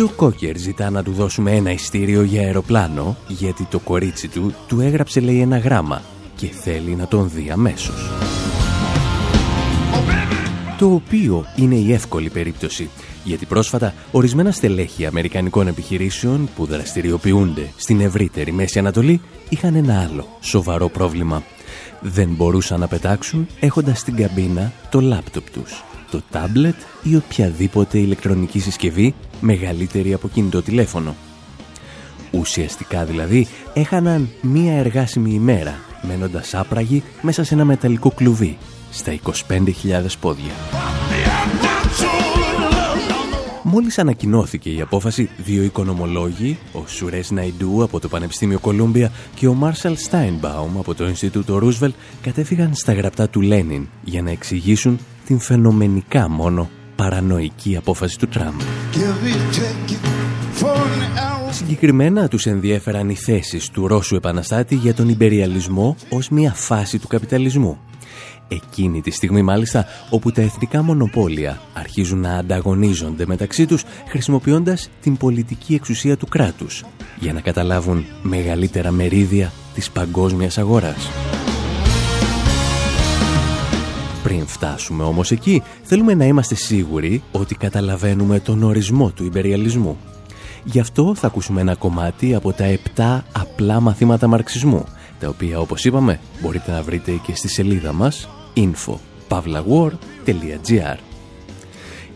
Τζο 0.00 0.08
Κόκερ 0.16 0.56
ζητά 0.56 0.90
να 0.90 1.02
του 1.02 1.12
δώσουμε 1.12 1.56
ένα 1.56 1.70
ειστήριο 1.70 2.22
για 2.22 2.40
αεροπλάνο 2.40 3.16
γιατί 3.28 3.64
το 3.64 3.78
κορίτσι 3.78 4.28
του 4.28 4.54
του 4.68 4.80
έγραψε 4.80 5.20
λέει 5.20 5.40
ένα 5.40 5.58
γράμμα 5.58 6.02
και 6.36 6.46
θέλει 6.46 6.94
να 6.94 7.06
τον 7.06 7.30
δει 7.30 7.50
αμέσως. 7.50 8.10
Το 10.78 10.92
οποίο 10.92 11.44
είναι 11.56 11.74
η 11.74 11.92
εύκολη 11.92 12.30
περίπτωση 12.30 12.90
γιατί 13.24 13.46
πρόσφατα 13.46 13.94
ορισμένα 14.10 14.50
στελέχη 14.50 15.06
αμερικανικών 15.06 15.66
επιχειρήσεων 15.66 16.48
που 16.56 16.66
δραστηριοποιούνται 16.66 17.72
στην 17.76 18.00
ευρύτερη 18.00 18.52
Μέση 18.52 18.78
Ανατολή 18.78 19.20
είχαν 19.48 19.74
ένα 19.74 20.00
άλλο 20.00 20.26
σοβαρό 20.40 20.88
πρόβλημα. 20.88 21.42
Δεν 22.00 22.28
μπορούσαν 22.28 22.80
να 22.80 22.88
πετάξουν 22.88 23.46
έχοντας 23.60 23.98
στην 23.98 24.16
καμπίνα 24.16 24.72
το 24.90 25.00
λάπτοπ 25.00 25.50
τους, 25.50 25.84
το 26.10 26.22
τάμπλετ 26.30 26.76
ή 27.02 27.16
οποιαδήποτε 27.16 27.98
ηλεκτρονική 27.98 28.58
συσκευή 28.58 29.14
μεγαλύτερη 29.40 30.12
από 30.12 30.28
κινητό 30.28 30.62
τηλέφωνο. 30.62 31.16
Ουσιαστικά 32.30 33.04
δηλαδή 33.04 33.46
έχαναν 33.74 34.28
μία 34.40 34.72
εργάσιμη 34.72 35.30
ημέρα 35.30 35.74
μένοντας 36.02 36.54
άπραγοι 36.54 37.02
μέσα 37.22 37.44
σε 37.44 37.54
ένα 37.54 37.64
μεταλλικό 37.64 38.10
κλουβί 38.10 38.58
στα 38.90 39.18
25.000 39.48 39.62
πόδια. 40.20 40.52
Μόλις 43.62 43.98
ανακοινώθηκε 43.98 44.70
η 44.70 44.80
απόφαση, 44.80 45.30
δύο 45.36 45.62
οικονομολόγοι, 45.62 46.58
ο 46.72 46.86
Σουρές 46.86 47.30
Ναϊντού 47.30 47.82
από 47.82 48.00
το 48.00 48.08
Πανεπιστήμιο 48.08 48.58
Κολούμπια 48.58 49.12
και 49.34 49.46
ο 49.46 49.54
Μάρσαλ 49.54 49.96
Στάινμπαουμ 49.96 50.78
από 50.78 50.94
το 50.94 51.06
Ινστιτούτο 51.08 51.58
Ρούσβελ 51.58 51.92
κατέφυγαν 52.22 52.74
στα 52.74 52.92
γραπτά 52.92 53.28
του 53.28 53.40
Λένιν 53.40 53.88
για 54.04 54.22
να 54.22 54.30
εξηγήσουν 54.30 54.98
την 55.26 55.38
φαινομενικά 55.38 56.28
μόνο 56.28 56.70
παρανοϊκή 57.00 57.76
απόφαση 57.76 58.18
του 58.18 58.28
Τραμπ. 58.28 58.60
Συγκεκριμένα 61.50 62.28
τους 62.28 62.46
ενδιέφεραν 62.46 63.08
οι 63.08 63.14
θέσεις 63.14 63.68
του 63.68 63.86
Ρώσου 63.86 64.16
επαναστάτη 64.16 64.74
για 64.74 64.94
τον 64.94 65.08
υπεριαλισμό 65.08 65.96
ως 66.08 66.28
μια 66.28 66.52
φάση 66.52 66.98
του 66.98 67.06
καπιταλισμού 67.06 67.78
Εκείνη 68.52 69.00
τη 69.00 69.10
στιγμή 69.10 69.42
μάλιστα 69.42 69.86
όπου 70.10 70.32
τα 70.32 70.42
εθνικά 70.42 70.82
μονοπόλια 70.82 71.60
αρχίζουν 71.72 72.20
να 72.20 72.34
ανταγωνίζονται 72.34 73.26
μεταξύ 73.26 73.66
τους 73.66 73.84
χρησιμοποιώντας 74.08 74.90
την 75.00 75.16
πολιτική 75.16 75.74
εξουσία 75.74 76.16
του 76.16 76.26
κράτους 76.26 76.84
για 77.20 77.32
να 77.32 77.40
καταλάβουν 77.40 78.04
μεγαλύτερα 78.22 78.90
μερίδια 78.90 79.52
της 79.74 79.90
παγκόσμιας 79.90 80.58
αγοράς. 80.58 81.08
Πριν 84.30 84.46
φτάσουμε 84.46 85.04
όμως 85.04 85.30
εκεί, 85.30 85.62
θέλουμε 85.82 86.14
να 86.14 86.24
είμαστε 86.24 86.54
σίγουροι 86.54 87.22
ότι 87.32 87.54
καταλαβαίνουμε 87.54 88.40
τον 88.40 88.62
ορισμό 88.62 89.10
του 89.10 89.24
υπεριαλισμού. 89.24 89.96
Γι' 90.64 90.80
αυτό 90.80 91.14
θα 91.14 91.26
ακούσουμε 91.26 91.60
ένα 91.60 91.74
κομμάτι 91.74 92.34
από 92.34 92.52
τα 92.52 92.78
7 92.96 93.20
απλά 93.32 93.80
μαθήματα 93.80 94.26
μαρξισμού, 94.26 94.84
τα 95.18 95.28
οποία 95.28 95.60
όπως 95.60 95.84
είπαμε 95.84 96.20
μπορείτε 96.42 96.70
να 96.70 96.82
βρείτε 96.82 97.12
και 97.26 97.34
στη 97.34 97.48
σελίδα 97.48 97.92
μας 97.92 98.28
info.pavlawar.gr 98.56 100.96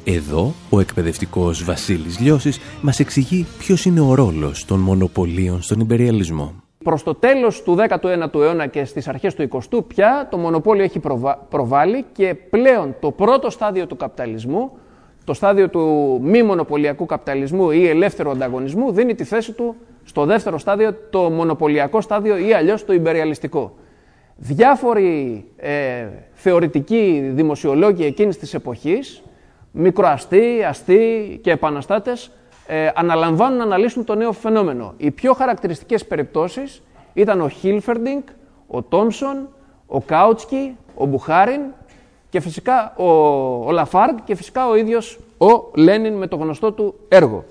Εδώ 0.04 0.54
ο 0.70 0.80
εκπαιδευτικός 0.80 1.64
Βασίλης 1.64 2.18
Λιώσης 2.18 2.58
μας 2.80 3.00
εξηγεί 3.00 3.46
ποιος 3.58 3.84
είναι 3.84 4.00
ο 4.00 4.14
ρόλος 4.14 4.64
των 4.64 4.80
μονοπωλίων 4.80 5.62
στον 5.62 5.80
υπεριαλισμό. 5.80 6.63
Προς 6.84 7.02
το 7.02 7.14
τέλος 7.14 7.62
του 7.62 7.76
19ου 7.88 8.34
αιώνα 8.34 8.66
και 8.66 8.84
στις 8.84 9.08
αρχές 9.08 9.34
του 9.34 9.48
20ου 9.48 9.86
πια 9.86 10.28
το 10.30 10.36
μονοπόλιο 10.36 10.84
έχει 10.84 11.00
προβάλει 11.48 12.04
και 12.12 12.34
πλέον 12.34 12.96
το 13.00 13.10
πρώτο 13.10 13.50
στάδιο 13.50 13.86
του 13.86 13.96
καπιταλισμού, 13.96 14.70
το 15.24 15.34
στάδιο 15.34 15.68
του 15.68 16.18
μη 16.22 16.42
μονοπωλιακού 16.42 17.06
καπιταλισμού 17.06 17.70
ή 17.70 17.88
ελεύθερου 17.88 18.30
ανταγωνισμού 18.30 18.92
δίνει 18.92 19.14
τη 19.14 19.24
θέση 19.24 19.52
του 19.52 19.76
στο 20.04 20.24
δεύτερο 20.24 20.58
στάδιο, 20.58 20.94
το 21.10 21.20
μονοπωλιακό 21.30 22.00
στάδιο 22.00 22.36
ή 22.36 22.52
αλλιώς 22.52 22.84
το 22.84 22.92
υπεριαλιστικό. 22.92 23.74
Διάφοροι 24.36 25.44
ε, 25.56 26.06
θεωρητικοί 26.32 27.30
δημοσιολόγοι 27.34 28.04
εκείνης 28.04 28.38
της 28.38 28.54
εποχής, 28.54 29.22
μικροαστοί, 29.70 30.64
αστεί 30.68 31.38
και 31.42 31.50
επαναστάτες, 31.50 32.30
ε, 32.66 32.90
αναλαμβάνουν 32.94 33.58
να 33.58 33.64
αναλύσουν 33.64 34.04
το 34.04 34.14
νέο 34.14 34.32
φαινόμενο. 34.32 34.94
Οι 34.96 35.10
πιο 35.10 35.32
χαρακτηριστικές 35.32 36.06
περιπτώσεις 36.06 36.82
ήταν 37.12 37.40
ο 37.40 37.48
Χίλφερντινγκ, 37.48 38.22
ο 38.66 38.82
Τόμσον, 38.82 39.48
ο 39.86 40.00
Κάουτσκι, 40.00 40.76
ο 40.94 41.06
Μπουχάριν 41.06 41.60
και 42.28 42.40
φυσικά 42.40 42.94
ο, 42.96 43.08
ο 43.66 43.70
Λαφάργκ 43.70 44.16
και 44.24 44.34
φυσικά 44.34 44.68
ο 44.68 44.76
ίδιος 44.76 45.18
ο 45.38 45.70
Λένιν 45.74 46.14
με 46.14 46.26
το 46.26 46.36
γνωστό 46.36 46.72
του 46.72 46.94
έργο. 47.08 47.44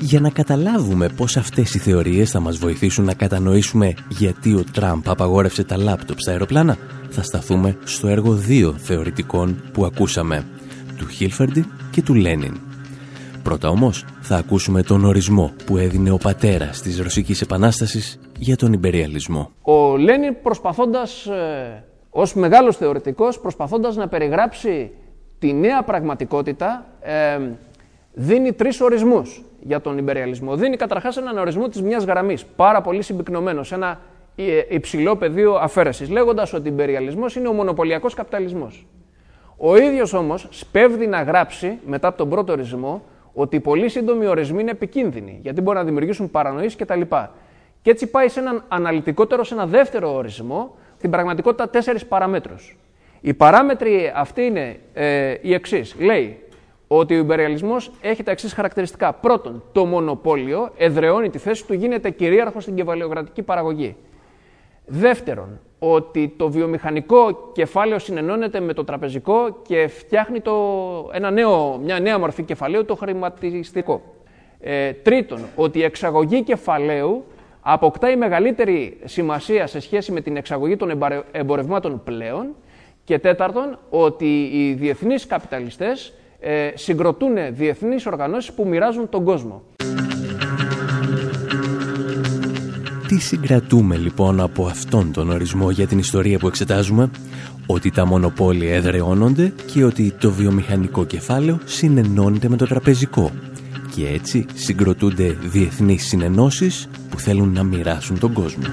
Για 0.00 0.20
να 0.20 0.30
καταλάβουμε 0.30 1.08
πώς 1.08 1.36
αυτές 1.36 1.74
οι 1.74 1.78
θεωρίες 1.78 2.30
θα 2.30 2.40
μας 2.40 2.56
βοηθήσουν 2.56 3.04
να 3.04 3.14
κατανοήσουμε 3.14 3.94
γιατί 4.08 4.54
ο 4.54 4.64
Τραμπ 4.72 5.08
απαγόρευσε 5.08 5.64
τα 5.64 5.76
λάπτοπς 5.76 6.22
στα 6.22 6.30
αεροπλάνα, 6.30 6.76
θα 7.10 7.22
σταθούμε 7.22 7.76
στο 7.84 8.08
έργο 8.08 8.32
δύο 8.32 8.72
θεωρητικών 8.72 9.62
που 9.72 9.84
ακούσαμε, 9.84 10.46
του 10.96 11.08
Χίλφερντι 11.08 11.64
και 11.90 12.02
του 12.02 12.14
Λένιν. 12.14 12.60
Πρώτα 13.42 13.68
όμως 13.68 14.04
θα 14.20 14.36
ακούσουμε 14.36 14.82
τον 14.82 15.04
ορισμό 15.04 15.52
που 15.66 15.76
έδινε 15.76 16.10
ο 16.10 16.16
πατέρας 16.16 16.80
της 16.82 17.00
Ρωσικής 17.00 17.40
Επανάστασης 17.40 18.18
για 18.38 18.56
τον 18.56 18.72
υπεριαλισμό. 18.72 19.50
Ο 19.62 19.96
Λένιν 19.96 20.36
προσπαθώντας, 20.42 21.26
ε, 21.26 21.84
ως 22.10 22.34
μεγάλος 22.34 22.76
θεωρητικός, 22.76 23.40
προσπαθώντας 23.40 23.96
να 23.96 24.08
περιγράψει 24.08 24.90
τη 25.38 25.52
νέα 25.52 25.82
πραγματικότητα, 25.82 26.86
ε, 27.00 27.38
δίνει 28.12 28.52
τρεις 28.52 28.80
ορισμούς 28.80 29.44
για 29.60 29.80
τον 29.80 29.98
υπεριαλισμό. 29.98 30.56
Δίνει 30.56 30.76
καταρχάς 30.76 31.16
έναν 31.16 31.38
ορισμό 31.38 31.68
της 31.68 31.82
μιας 31.82 32.04
γραμμής, 32.04 32.44
πάρα 32.44 32.80
πολύ 32.80 33.02
συμπυκνωμένος, 33.02 33.66
σε 33.66 33.74
ένα 33.74 34.00
ε, 34.36 34.60
υψηλό 34.68 35.16
πεδίο 35.16 35.54
αφαίρεσης, 35.54 36.10
λέγοντας 36.10 36.52
ότι 36.52 36.68
ο 36.68 36.72
υπεριαλισμός 36.72 37.36
είναι 37.36 37.48
ο 37.48 37.52
μονοπωλιακός 37.52 38.14
καπιταλισμός. 38.14 38.86
Ο 39.56 39.76
ίδιος 39.76 40.12
όμως 40.12 40.46
σπέβδει 40.50 41.06
να 41.06 41.22
γράψει 41.22 41.78
μετά 41.86 42.08
από 42.08 42.16
τον 42.16 42.28
πρώτο 42.28 42.52
ορισμό 42.52 43.02
ότι 43.34 43.56
οι 43.56 43.60
πολύ 43.60 43.88
σύντομοι 43.88 44.26
ορισμοί 44.26 44.60
είναι 44.60 44.70
επικίνδυνοι, 44.70 45.38
γιατί 45.42 45.60
μπορεί 45.60 45.76
να 45.76 45.84
δημιουργήσουν 45.84 46.30
παρανοήσεις 46.30 46.76
κτλ. 46.76 47.00
Και 47.82 47.90
έτσι 47.90 48.06
πάει 48.06 48.28
σε 48.28 48.40
έναν 48.40 48.64
αναλυτικότερο, 48.68 49.44
σε 49.44 49.54
ένα 49.54 49.66
δεύτερο 49.66 50.14
ορισμό, 50.14 50.74
την 50.98 51.10
πραγματικότητα 51.10 51.68
τέσσερις 51.68 52.06
παραμέτρους. 52.06 52.76
Οι 53.20 53.34
παράμετροι 53.34 54.12
αυτοί 54.14 54.42
είναι 54.42 54.80
ε, 54.94 55.34
οι 55.40 55.54
εξής. 55.54 55.94
Λέει 55.98 56.38
ότι 56.86 57.14
ο 57.14 57.18
υπεριαλισμός 57.18 57.90
έχει 58.00 58.22
τα 58.22 58.30
εξής 58.30 58.52
χαρακτηριστικά. 58.52 59.12
Πρώτον, 59.12 59.62
το 59.72 59.84
μονοπόλιο 59.84 60.72
εδραιώνει 60.76 61.30
τη 61.30 61.38
θέση 61.38 61.66
του, 61.66 61.72
γίνεται 61.74 62.10
κυρίαρχος 62.10 62.62
στην 62.62 62.74
κεφαλαιοκρατική 62.74 63.42
παραγωγή. 63.42 63.96
Δεύτερον, 64.86 65.60
ότι 65.78 66.34
το 66.36 66.50
βιομηχανικό 66.50 67.50
κεφάλαιο 67.52 67.98
συνενώνεται 67.98 68.60
με 68.60 68.72
το 68.72 68.84
τραπεζικό 68.84 69.60
και 69.62 69.88
φτιάχνει 69.88 70.40
το, 70.40 70.54
ένα 71.12 71.30
νέο, 71.30 71.80
μια 71.82 72.00
νέα 72.00 72.18
μορφή 72.18 72.42
κεφαλαίου, 72.42 72.84
το 72.84 72.94
χρηματιστικό. 72.94 74.02
Ε, 74.60 74.92
τρίτον, 74.92 75.38
ότι 75.56 75.78
η 75.78 75.82
εξαγωγή 75.82 76.42
κεφαλαίου 76.42 77.24
αποκτάει 77.60 78.16
μεγαλύτερη 78.16 78.98
σημασία 79.04 79.66
σε 79.66 79.80
σχέση 79.80 80.12
με 80.12 80.20
την 80.20 80.36
εξαγωγή 80.36 80.76
των 80.76 81.00
εμπορευμάτων 81.30 82.02
πλέον. 82.04 82.54
Και 83.04 83.18
τέταρτον, 83.18 83.78
ότι 83.90 84.42
οι 84.42 84.72
διεθνείς 84.72 85.26
καπιταλιστές 85.26 86.12
ε, 86.40 86.70
συγκροτούν 86.74 87.36
διεθνείς 87.50 88.06
οργανώσεις 88.06 88.52
που 88.52 88.66
μοιράζουν 88.66 89.08
τον 89.08 89.24
κόσμο. 89.24 89.62
Τι 93.16 93.22
συγκρατούμε 93.22 93.96
λοιπόν 93.96 94.40
από 94.40 94.66
αυτόν 94.66 95.12
τον 95.12 95.30
ορισμό 95.30 95.70
για 95.70 95.86
την 95.86 95.98
ιστορία 95.98 96.38
που 96.38 96.46
εξετάζουμε, 96.46 97.10
ότι 97.66 97.90
τα 97.90 98.06
μονοπόλια 98.06 98.74
εδραιώνονται 98.74 99.52
και 99.72 99.84
ότι 99.84 100.12
το 100.20 100.30
βιομηχανικό 100.30 101.04
κεφάλαιο 101.04 101.58
συνενώνεται 101.64 102.48
με 102.48 102.56
το 102.56 102.66
τραπεζικό 102.66 103.30
και 103.94 104.06
έτσι 104.06 104.46
συγκροτούνται 104.54 105.36
διεθνείς 105.42 106.06
συνενώσεις 106.06 106.88
που 107.10 107.20
θέλουν 107.20 107.52
να 107.52 107.62
μοιράσουν 107.62 108.18
τον 108.18 108.32
κόσμο. 108.32 108.64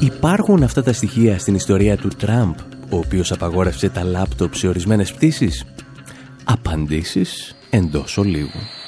Υπάρχουν 0.00 0.62
αυτά 0.62 0.82
τα 0.82 0.92
στοιχεία 0.92 1.38
στην 1.38 1.54
ιστορία 1.54 1.96
του 1.96 2.08
Τραμπ 2.08 2.54
ο 2.90 2.96
οποίος 2.96 3.32
απαγόρευσε 3.32 3.88
τα 3.88 4.04
λάπτοπ 4.04 4.54
σε 4.54 4.68
ορισμένες 4.68 5.12
πτήσεις; 5.12 5.64
Απαντήσεις 6.44 7.56
εντός 7.70 8.18
ολίγου. 8.18 8.79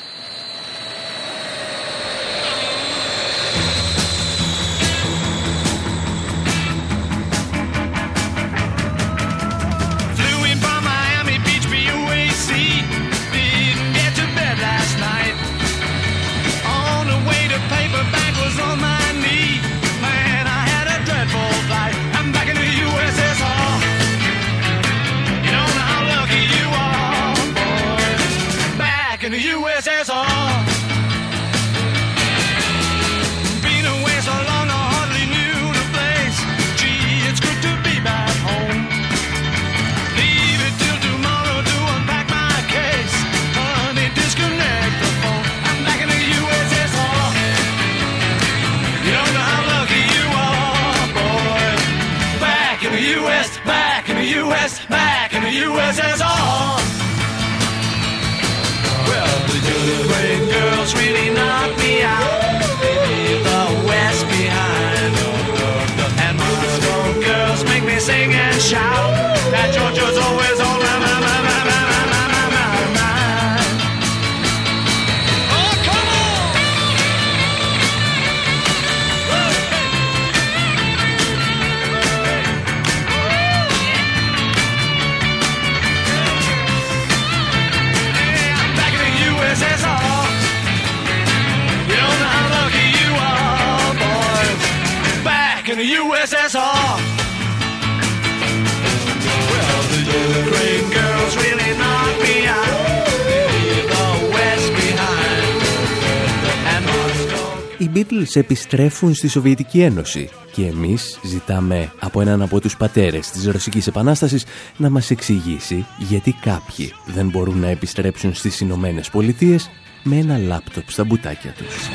Beatles 107.95 108.35
επιστρέφουν 108.37 109.15
στη 109.15 109.29
Σοβιετική 109.29 109.81
Ένωση 109.81 110.29
και 110.53 110.67
εμείς 110.67 111.19
ζητάμε 111.25 111.93
από 111.99 112.21
έναν 112.21 112.43
από 112.43 112.61
τους 112.61 112.77
πατέρες 112.77 113.31
της 113.31 113.47
Ρωσικής 113.47 113.87
Επανάστασης 113.87 114.45
να 114.77 114.91
μας 114.91 115.11
εξηγήσει 115.11 115.87
γιατί 115.99 116.33
κάποιοι 116.33 116.93
δεν 117.07 117.29
μπορούν 117.29 117.59
να 117.59 117.69
επιστρέψουν 117.69 118.35
στις 118.35 118.61
Ηνωμένες 118.61 119.11
Πολιτείες 119.11 119.71
με 120.03 120.17
ένα 120.17 120.39
λάπτοπ 120.39 120.91
στα 120.91 121.05
μπουτάκια 121.05 121.53
τους. 121.53 121.89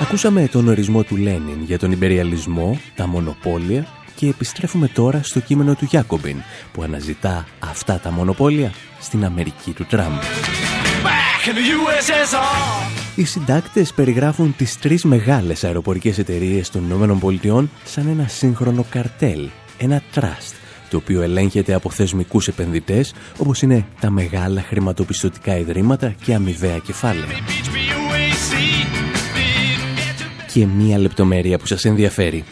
Ακούσαμε 0.00 0.48
τον 0.48 0.68
ορισμό 0.68 1.02
του 1.02 1.16
Λένιν 1.16 1.62
για 1.66 1.78
τον 1.78 1.92
υπεριαλισμό, 1.92 2.80
τα 2.94 3.06
μονοπόλια 3.06 3.86
και 4.14 4.28
επιστρέφουμε 4.28 4.88
τώρα 4.88 5.20
στο 5.22 5.40
κείμενο 5.40 5.74
του 5.74 5.84
Γιάκομπιν 5.84 6.36
που 6.72 6.82
αναζητά 6.82 7.46
αυτά 7.58 7.98
τα 7.98 8.10
μονοπόλια 8.10 8.72
στην 9.00 9.24
Αμερική 9.24 9.70
του 9.70 9.84
Τραμπ. 9.84 10.20
Οι 13.14 13.24
συντάκτες 13.24 13.92
περιγράφουν 13.92 14.54
τις 14.56 14.78
τρεις 14.78 15.04
μεγάλες 15.04 15.64
αεροπορικές 15.64 16.18
εταιρείες 16.18 16.70
των 16.70 17.10
ΗΠΑ 17.42 17.68
σαν 17.84 18.08
ένα 18.08 18.28
σύγχρονο 18.28 18.84
καρτέλ, 18.90 19.48
ένα 19.78 20.02
τραστ, 20.12 20.54
το 20.90 20.96
οποίο 20.96 21.22
ελέγχεται 21.22 21.74
από 21.74 21.90
θεσμικούς 21.90 22.48
επενδυτές 22.48 23.14
όπως 23.38 23.62
είναι 23.62 23.86
τα 24.00 24.10
μεγάλα 24.10 24.62
χρηματοπιστωτικά 24.62 25.56
ιδρύματα 25.56 26.14
και 26.24 26.34
αμοιβαία 26.34 26.78
κεφάλαια 26.78 27.38
και 30.52 30.66
μία 30.66 30.98
λεπτομέρεια 30.98 31.58
που 31.58 31.66
σας 31.66 31.84
ενδιαφέρει. 31.84 32.44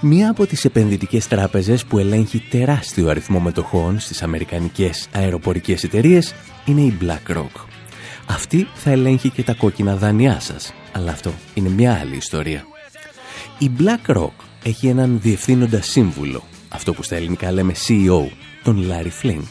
Μία 0.00 0.30
από 0.30 0.46
τις 0.46 0.64
επενδυτικές 0.64 1.28
τράπεζες 1.28 1.84
που 1.84 1.98
ελέγχει 1.98 2.42
τεράστιο 2.50 3.08
αριθμό 3.08 3.40
μετοχών 3.40 4.00
στις 4.00 4.22
αμερικανικές 4.22 5.08
αεροπορικές 5.12 5.84
εταιρείες 5.84 6.34
είναι 6.64 6.80
η 6.80 6.98
BlackRock. 7.02 7.65
Αυτή 8.26 8.68
θα 8.74 8.90
ελέγχει 8.90 9.30
και 9.30 9.42
τα 9.42 9.54
κόκκινα 9.54 9.96
δάνειά 9.96 10.40
σας, 10.40 10.72
αλλά 10.92 11.10
αυτό 11.10 11.32
είναι 11.54 11.68
μια 11.68 11.98
άλλη 12.00 12.16
ιστορία. 12.16 12.66
Η 13.58 13.70
BlackRock 13.78 14.44
έχει 14.62 14.86
έναν 14.86 15.20
διευθύνοντα 15.20 15.82
σύμβουλο, 15.82 16.42
αυτό 16.68 16.92
που 16.92 17.02
στα 17.02 17.16
ελληνικά 17.16 17.52
λέμε 17.52 17.72
CEO, 17.86 18.28
τον 18.62 18.86
Larry 18.90 19.26
Flink, 19.26 19.46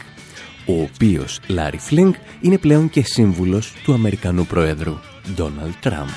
ο 0.66 0.82
οποίος 0.82 1.40
Larry 1.48 1.90
Flink 1.90 2.12
είναι 2.40 2.58
πλέον 2.58 2.90
και 2.90 3.02
σύμβουλος 3.04 3.72
του 3.84 3.92
Αμερικανού 3.92 4.46
Προέδρου 4.46 4.98
Donald 5.36 5.88
Trump. 5.88 6.10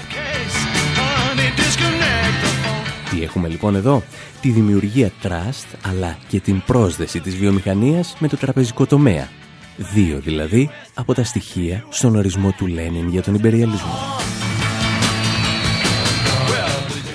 Τι 3.10 3.24
έχουμε 3.24 3.48
λοιπόν 3.48 3.76
εδώ, 3.76 4.04
τη 4.42 4.50
δημιουργία 4.50 5.12
trust 5.24 5.78
αλλά 5.82 6.18
και 6.28 6.40
την 6.40 6.62
πρόσδεση 6.66 7.20
της 7.20 7.36
βιομηχανίας 7.36 8.16
με 8.20 8.28
το 8.28 8.38
τραπεζικό 8.38 8.86
τομέα. 8.86 9.28
Δύο 9.82 10.20
δηλαδή 10.20 10.70
από 10.94 11.14
τα 11.14 11.24
στοιχεία 11.24 11.86
στον 11.90 12.16
ορισμό 12.16 12.54
του 12.58 12.68
Λένιν 12.68 13.10
για 13.10 13.22
τον 13.22 13.34
υπεριαλισμό. 13.34 13.94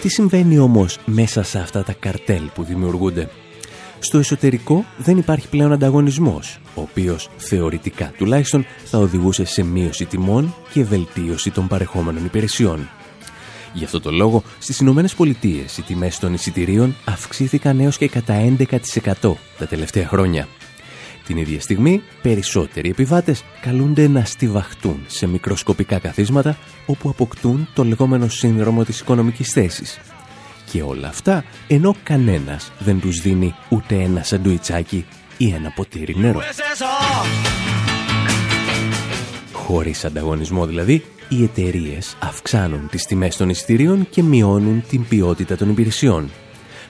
Τι 0.01 0.09
συμβαίνει 0.09 0.59
όμως 0.59 0.99
μέσα 1.05 1.43
σε 1.43 1.59
αυτά 1.59 1.83
τα 1.83 1.93
καρτέλ 1.93 2.43
που 2.55 2.65
δημιουργούνται; 2.65 3.29
Στο 3.99 4.19
εσωτερικό 4.19 4.85
δεν 4.97 5.19
υπάρχει 5.19 5.49
πλέον 5.49 5.73
ανταγωνισμός, 5.73 6.59
ο 6.75 6.81
οποίος 6.81 7.31
θεωρητικά 7.37 8.13
τουλάχιστον 8.17 8.67
θα 8.85 8.99
οδηγούσε 8.99 9.45
σε 9.45 9.63
μείωση 9.63 10.05
τιμών 10.05 10.55
και 10.73 10.85
βελτίωση 10.85 11.51
των 11.51 11.67
παρεχόμενων 11.67 12.25
υπηρεσιών. 12.25 12.89
Γι' 13.73 13.85
αυτό 13.85 14.01
το 14.01 14.11
λόγο, 14.11 14.43
στις 14.59 14.79
Ηνωμένες 14.79 15.15
Πολιτείες 15.15 15.79
οι 15.79 15.83
τιμές 15.83 16.19
των 16.19 16.35
εισιτηρίων 16.35 16.97
αυξήθηκαν 17.05 17.81
έως 17.81 17.97
και 17.97 18.09
κατά 18.09 18.35
11% 18.35 19.37
τα 19.59 19.67
τελευταία 19.69 20.07
χρόνια. 20.07 20.49
Την 21.27 21.37
ίδια 21.37 21.61
στιγμή, 21.61 22.03
περισσότεροι 22.23 22.89
επιβάτες 22.89 23.45
καλούνται 23.61 24.09
να 24.09 24.25
στιβαχτούν 24.25 25.05
σε 25.07 25.27
μικροσκοπικά 25.27 25.99
καθίσματα 25.99 26.59
όπου 26.87 27.09
αποκτούν 27.09 27.69
το 27.75 27.85
λεγόμενο 27.85 28.29
σύνδρομο 28.29 28.85
της 28.85 29.01
οικονομικής 29.01 29.51
θέσης. 29.51 30.01
Και 30.71 30.83
όλα 30.83 31.09
αυτά 31.09 31.45
ενώ 31.69 31.95
κανένας 32.03 32.73
δεν 32.79 33.01
τους 33.01 33.21
δίνει 33.21 33.55
ούτε 33.69 33.95
ένα 33.95 34.23
σαντουιτσάκι 34.23 35.05
ή 35.39 35.53
ένα 35.53 35.71
ποτήρι 35.71 36.17
νερό. 36.17 36.41
Χωρίς 39.53 40.05
ανταγωνισμό 40.05 40.67
δηλαδή, 40.67 41.05
οι 41.29 41.43
εταιρείες 41.43 42.17
αυξάνουν 42.21 42.89
τις 42.89 43.05
τιμές 43.05 43.37
των 43.37 43.49
εισιτηρίων 43.49 44.07
και 44.11 44.23
μειώνουν 44.23 44.85
την 44.89 45.09
ποιότητα 45.09 45.57
των 45.57 45.71
υπηρεσιών. 45.71 46.31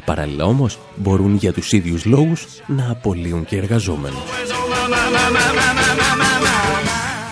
Παράλληλα 0.05 0.45
όμως 0.45 0.79
μπορούν 0.97 1.35
για 1.35 1.53
τους 1.53 1.73
ίδιους 1.73 2.05
λόγους 2.05 2.47
να 2.67 2.91
απολύουν 2.91 3.45
και 3.45 3.57
εργαζόμενους. 3.57 4.23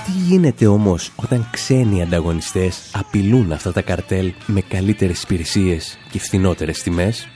Τι 0.04 0.10
γίνεται 0.26 0.66
όμως 0.66 1.12
όταν 1.16 1.48
ξένοι 1.50 2.02
ανταγωνιστές 2.02 2.90
απειλούν 2.92 3.52
αυτά 3.52 3.72
τα 3.72 3.82
καρτέλ 3.82 4.32
με 4.46 4.60
καλύτερες 4.60 5.22
υπηρεσίες 5.22 5.98
και 6.10 6.18
φθηνότερες 6.18 6.82
τιμές; 6.82 7.28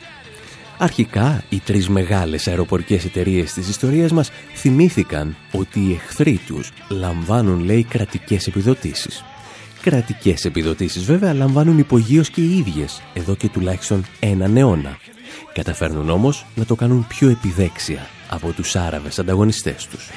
Αρχικά, 0.78 1.42
οι 1.48 1.60
τρεις 1.64 1.88
μεγάλες 1.88 2.48
αεροπορικές 2.48 3.04
εταιρείες 3.04 3.52
της 3.52 3.68
ιστορίας 3.68 4.12
μας 4.12 4.30
θυμήθηκαν 4.54 5.36
ότι 5.52 5.80
οι 5.80 5.92
εχθροί 5.92 6.40
τους 6.46 6.72
λαμβάνουν, 6.88 7.64
λέει, 7.64 7.84
κρατικές 7.84 8.46
επιδοτήσεις. 8.46 9.24
Κρατικές 9.82 10.44
επιδοτήσεις 10.44 11.04
βέβαια 11.04 11.34
λαμβάνουν 11.34 11.78
υπογείως 11.78 12.30
και 12.30 12.40
οι 12.40 12.56
ίδιες, 12.56 13.02
εδώ 13.14 13.34
και 13.34 13.48
τουλάχιστον 13.48 14.04
έναν 14.20 14.56
αιώνα. 14.56 14.98
Καταφέρνουν 15.56 16.10
όμως 16.10 16.46
να 16.54 16.64
το 16.64 16.74
κάνουν 16.74 17.06
πιο 17.06 17.28
επιδέξια 17.28 18.06
από 18.28 18.52
τους 18.52 18.76
Άραβες 18.76 19.18
ανταγωνιστές 19.18 19.86
τους. 19.86 20.10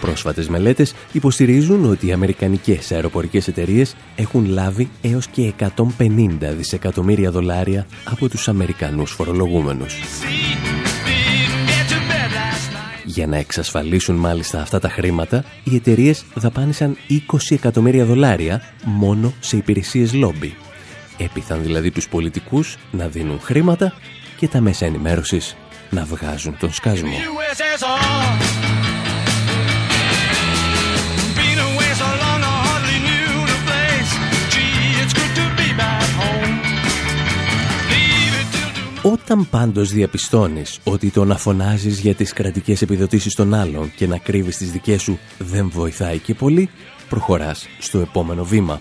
Πρόσφατες 0.00 0.48
μελέτες 0.48 0.94
υποστηρίζουν 1.12 1.90
ότι 1.90 2.06
οι 2.06 2.12
αμερικανικές 2.12 2.92
αεροπορικές 2.92 3.48
εταιρείες 3.48 3.96
έχουν 4.16 4.46
λάβει 4.46 4.90
έως 5.02 5.26
και 5.26 5.42
150 5.42 6.54
δισεκατομμύρια 6.56 7.30
δολάρια 7.30 7.86
από 8.04 8.28
τους 8.28 8.48
Αμερικανούς 8.48 9.10
φορολογούμενους. 9.10 9.94
Για 13.04 13.26
να 13.26 13.36
εξασφαλίσουν 13.36 14.16
μάλιστα 14.16 14.60
αυτά 14.60 14.78
τα 14.78 14.88
χρήματα, 14.88 15.44
οι 15.64 15.74
εταιρείες 15.74 16.24
δαπάνησαν 16.34 16.96
20 17.08 17.54
εκατομμύρια 17.54 18.04
δολάρια 18.04 18.62
μόνο 18.84 19.32
σε 19.40 19.56
υπηρεσίες 19.56 20.14
λόμπι. 20.14 20.56
Έπειθαν 21.24 21.62
δηλαδή 21.62 21.90
τους 21.90 22.08
πολιτικούς 22.08 22.76
να 22.90 23.08
δίνουν 23.08 23.40
χρήματα 23.40 23.92
και 24.36 24.48
τα 24.48 24.60
μέσα 24.60 24.86
ενημέρωσης 24.86 25.56
να 25.90 26.04
βγάζουν 26.04 26.56
τον 26.58 26.72
σκασμό. 26.72 27.16
Όταν 39.02 39.48
πάντως 39.48 39.92
διαπιστώνεις 39.92 40.80
ότι 40.84 41.10
το 41.10 41.24
να 41.24 41.36
φωνάζεις 41.36 41.98
για 42.00 42.14
τις 42.14 42.32
κρατικές 42.32 42.82
επιδοτήσεις 42.82 43.34
των 43.34 43.54
άλλων 43.54 43.92
και 43.96 44.06
να 44.06 44.18
κρύβεις 44.18 44.56
τις 44.56 44.70
δικές 44.70 45.02
σου 45.02 45.18
δεν 45.38 45.70
βοηθάει 45.70 46.18
και 46.18 46.34
πολύ, 46.34 46.70
προχωράς 47.08 47.66
στο 47.78 47.98
επόμενο 47.98 48.44
βήμα. 48.44 48.80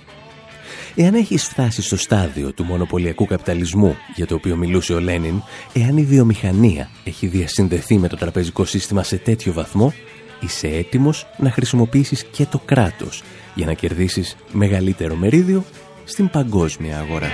Εάν 0.96 1.14
έχεις 1.14 1.44
φτάσει 1.44 1.82
στο 1.82 1.98
στάδιο 1.98 2.54
του 2.54 2.64
μονοπωλιακού 2.64 3.26
καπιταλισμού 3.26 3.98
για 4.16 4.26
το 4.26 4.36
οποίο 4.36 4.56
μιλούσε 4.56 4.94
ο 4.94 5.00
Λένιν, 5.00 5.42
εάν 5.74 5.98
η 5.98 6.04
βιομηχανία 6.04 6.90
έχει 7.04 7.28
διασυνδεθεί 7.28 7.98
με 7.98 8.08
το 8.08 8.16
τραπεζικό 8.16 8.66
σύστημα 8.66 9.04
σε 9.04 9.18
τέτοιο 9.18 9.54
βαθμό, 9.54 9.94
είσαι 10.40 10.68
έτοιμος 10.68 11.28
να 11.38 11.52
χρησιμοποιήσεις 11.52 12.24
και 12.24 12.46
το 12.46 12.62
κράτος 12.66 13.24
για 13.54 13.66
να 13.66 13.74
κερδίσεις 13.74 14.36
μεγαλύτερο 14.52 15.16
μερίδιο 15.16 15.64
στην 16.04 16.30
παγκόσμια 16.30 17.00
αγορά. 17.00 17.28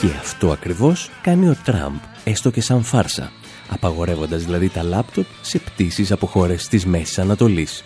Και 0.00 0.06
αυτό 0.20 0.50
ακριβώς 0.50 1.10
κάνει 1.22 1.48
ο 1.48 1.56
Τραμπ, 1.64 1.94
έστω 2.24 2.50
και 2.50 2.60
σαν 2.60 2.82
φάρσα, 2.82 3.32
απαγορεύοντας 3.68 4.44
δηλαδή 4.44 4.68
τα 4.68 4.82
λάπτοπ 4.82 5.26
σε 5.40 5.58
πτήσεις 5.58 6.12
από 6.12 6.26
χώρες 6.26 6.68
της 6.68 6.86
Μέσης 6.86 7.18
Ανατολής. 7.18 7.84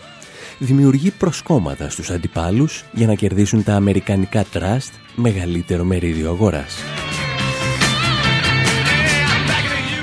Δημιουργεί 0.58 1.10
προσκόμματα 1.10 1.90
στους 1.90 2.10
αντιπάλους 2.10 2.84
για 2.92 3.06
να 3.06 3.14
κερδίσουν 3.14 3.64
τα 3.64 3.74
αμερικανικά 3.74 4.44
τραστ 4.44 4.92
μεγαλύτερο 5.14 5.84
μερίδιο 5.84 6.30
αγοράς. 6.30 6.76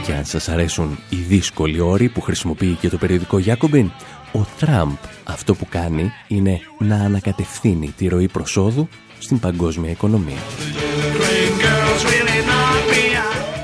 Και 0.05 0.13
αν 0.13 0.25
σας 0.25 0.49
αρέσουν 0.49 0.97
οι 1.09 1.15
δύσκολοι 1.15 1.79
όροι 1.79 2.09
που 2.09 2.21
χρησιμοποιεί 2.21 2.77
και 2.81 2.89
το 2.89 2.97
περιοδικό 2.97 3.39
Jacobin, 3.45 3.85
ο 4.31 4.45
Τραμπ 4.59 4.95
αυτό 5.23 5.55
που 5.55 5.67
κάνει 5.69 6.11
είναι 6.27 6.59
να 6.79 6.95
ανακατευθύνει 6.95 7.93
τη 7.97 8.07
ροή 8.07 8.27
προσόδου 8.27 8.87
στην 9.19 9.39
παγκόσμια 9.39 9.91
οικονομία. 9.91 10.39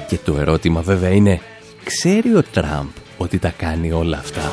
Και 0.08 0.18
το 0.18 0.38
ερώτημα 0.38 0.82
βέβαια 0.82 1.10
είναι, 1.10 1.42
ξέρει 1.84 2.36
ο 2.36 2.44
Τραμπ 2.52 2.88
ότι 3.18 3.38
τα 3.38 3.54
κάνει 3.58 3.92
όλα 3.92 4.18
αυτά; 4.18 4.52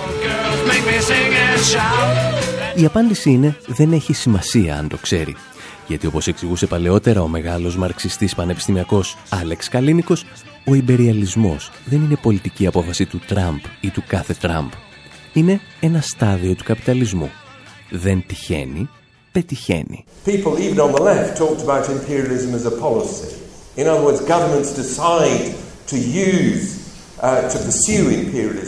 Η 2.75 2.85
απάντηση 2.85 3.31
είναι, 3.31 3.57
δεν 3.67 3.93
έχει 3.93 4.13
σημασία 4.13 4.79
αν 4.79 4.89
το 4.89 4.97
ξέρει. 4.97 5.37
Γιατί 5.87 6.07
όπως 6.07 6.27
εξηγούσε 6.27 6.67
παλαιότερα 6.67 7.23
ο 7.23 7.29
μεγάλος 7.29 7.77
μαρξιστής 7.77 8.35
πανεπιστημιακός 8.35 9.17
Άλεξ 9.29 9.69
Καλίνικος, 9.69 10.25
ο 10.67 10.75
υπεριαλισμός 10.75 11.71
δεν 11.85 12.03
είναι 12.03 12.17
πολιτική 12.23 12.67
απόφαση 12.67 13.07
του 13.07 13.21
Τραμπ 13.27 13.59
ή 13.81 13.91
του 13.91 14.03
κάθε 14.07 14.35
Τραμπ. 14.35 14.71
Είναι 15.33 15.61
ένα 15.81 16.01
στάδιο 16.01 16.55
του 16.55 16.65
καπιταλισμού. 16.65 17.31
Δεν 17.91 18.25
τυχαίνει, 18.27 18.89
πετυχαίνει. 19.33 20.05
People 20.27 20.59
even 20.59 20.79
on 20.81 20.93
the 20.93 21.03
left 21.03 21.37
talked 21.37 21.63
about 21.67 21.89
imperialism 21.89 22.55
as 22.55 22.67
a 22.67 22.75
policy. 22.87 23.35
In 23.77 23.87
other 23.87 24.03
words, 24.07 24.21
governments 24.35 24.71
decide 24.83 25.55
to 25.91 25.97
use 26.33 26.78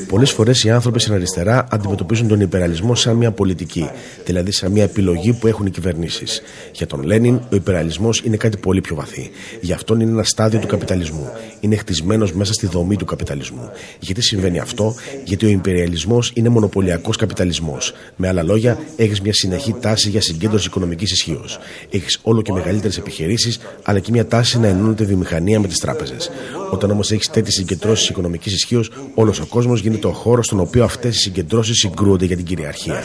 Πολλές 0.09 0.31
φορές 0.31 0.65
οι 0.65 0.71
άνθρωποι 0.71 1.01
στην 1.01 1.13
αριστερά 1.13 1.67
αντιμετωπίζουν 1.71 2.29
τον 2.29 2.41
υπεραλισμό 2.41 2.95
σαν 2.95 3.17
μια 3.17 3.31
πολιτική, 3.31 3.91
δηλαδή 4.25 4.53
σαν 4.53 4.73
μια 4.73 4.83
επιλογή 4.83 5.33
που 5.33 5.47
έχουν 5.47 5.67
οι 5.67 5.71
κυβερνήσεις. 5.71 6.43
Για 6.73 6.87
τον 6.87 7.03
Λένιν, 7.03 7.35
ο 7.35 7.57
υπεραλισμός 7.57 8.23
είναι 8.25 8.37
κάτι 8.37 8.57
πολύ 8.57 8.81
πιο 8.81 8.97
βαθύ. 8.97 9.31
Γι' 9.61 9.73
αυτόν 9.73 10.01
είναι 10.01 10.11
ένα 10.11 10.23
στάδιο 10.23 10.59
του 10.59 10.67
καπιταλισμού. 10.67 11.31
Είναι 11.61 11.77
χτισμένος 11.77 12.33
μέσα 12.33 12.53
στη 12.53 12.67
δομή 12.67 12.97
του 12.97 13.05
καπιταλισμού. 13.05 13.71
Γιατί 13.99 14.23
συμβαίνει 14.23 14.59
αυτό, 14.59 14.95
Γιατί 15.25 15.47
ο 15.47 15.49
υπεριαλισμό 15.49 16.19
είναι 16.35 16.49
μονοπωλιακός 16.49 17.17
καπιταλισμός. 17.17 17.95
Με 18.17 18.29
άλλα 18.29 18.43
λόγια, 18.43 18.79
έχεις 18.97 19.21
μια 19.21 19.33
συνεχή 19.35 19.75
τάση 19.81 20.09
για 20.09 20.21
συγκέντρωση 20.21 20.67
οικονομικής 20.67 21.13
ισχύως. 21.13 21.59
Έχεις 21.91 22.19
όλο 22.23 22.43
και 22.43 22.53
μεγαλύτερες 22.53 22.99
επιχειρήσεις, 22.99 23.59
αλλά 23.83 23.99
και 23.99 24.11
μια 24.11 24.27
τάση 24.27 24.59
να 24.59 24.67
ενώνεται 24.67 25.05
βιομηχανία 25.05 25.61
με 25.61 25.67
τις 25.67 25.79
τράπεζες. 25.79 26.31
Όταν 26.71 26.91
όμως 26.91 27.11
έχεις 27.13 27.31
τέτοιες 27.31 27.55
συγκεντρώσεις 27.55 28.09
οικονομικής 28.09 28.53
οικονομική 28.53 28.85
ισχύως, 28.85 29.11
όλος 29.15 29.41
ο 29.41 29.47
κόσμος 29.47 29.81
γίνεται 29.81 30.07
ο 30.07 30.13
χώρος 30.13 30.47
στον 30.47 30.61
οποίο 30.61 30.85
αυτές 30.85 31.17
οι 31.17 31.19
συγκεντρώσεις 31.19 31.79
συγκρούονται 31.79 32.25
για 32.25 32.37
την 32.37 32.45
κυριαρχία. 32.45 33.03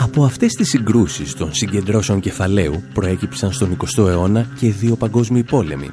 Από 0.00 0.24
αυτές 0.24 0.52
τις 0.52 0.68
συγκρούσεις 0.68 1.34
των 1.34 1.54
συγκεντρώσεων 1.54 2.20
κεφαλαίου 2.20 2.82
προέκυψαν 2.94 3.52
στον 3.52 3.76
20ο 3.76 4.08
αιώνα 4.08 4.46
και 4.58 4.70
δύο 4.70 4.96
παγκόσμιοι 4.96 5.42
πόλεμοι. 5.42 5.90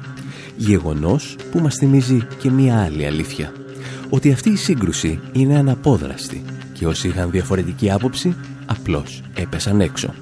Γεγονός 0.56 1.36
που 1.50 1.58
μας 1.58 1.74
θυμίζει 1.74 2.26
και 2.38 2.50
μία 2.50 2.82
άλλη 2.82 3.06
αλήθεια. 3.06 3.52
Ότι 4.10 4.32
αυτή 4.32 4.50
η 4.50 4.56
σύγκρουση 4.56 5.20
είναι 5.32 5.58
αναπόδραστη 5.58 6.44
και 6.74 6.86
όσοι 6.86 7.08
είχαν 7.08 7.30
διαφορετική 7.30 7.90
άποψη 7.90 8.36
απλώς 8.66 9.22
έπεσαν 9.36 9.80
έξω. 9.80 10.14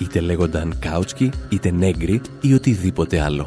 Είτε 0.00 0.20
λέγονταν 0.20 0.78
κάουτσκι, 0.78 1.30
είτε 1.50 1.70
νέγκρι 1.70 2.20
ή 2.40 2.54
οτιδήποτε 2.54 3.20
άλλο. 3.20 3.46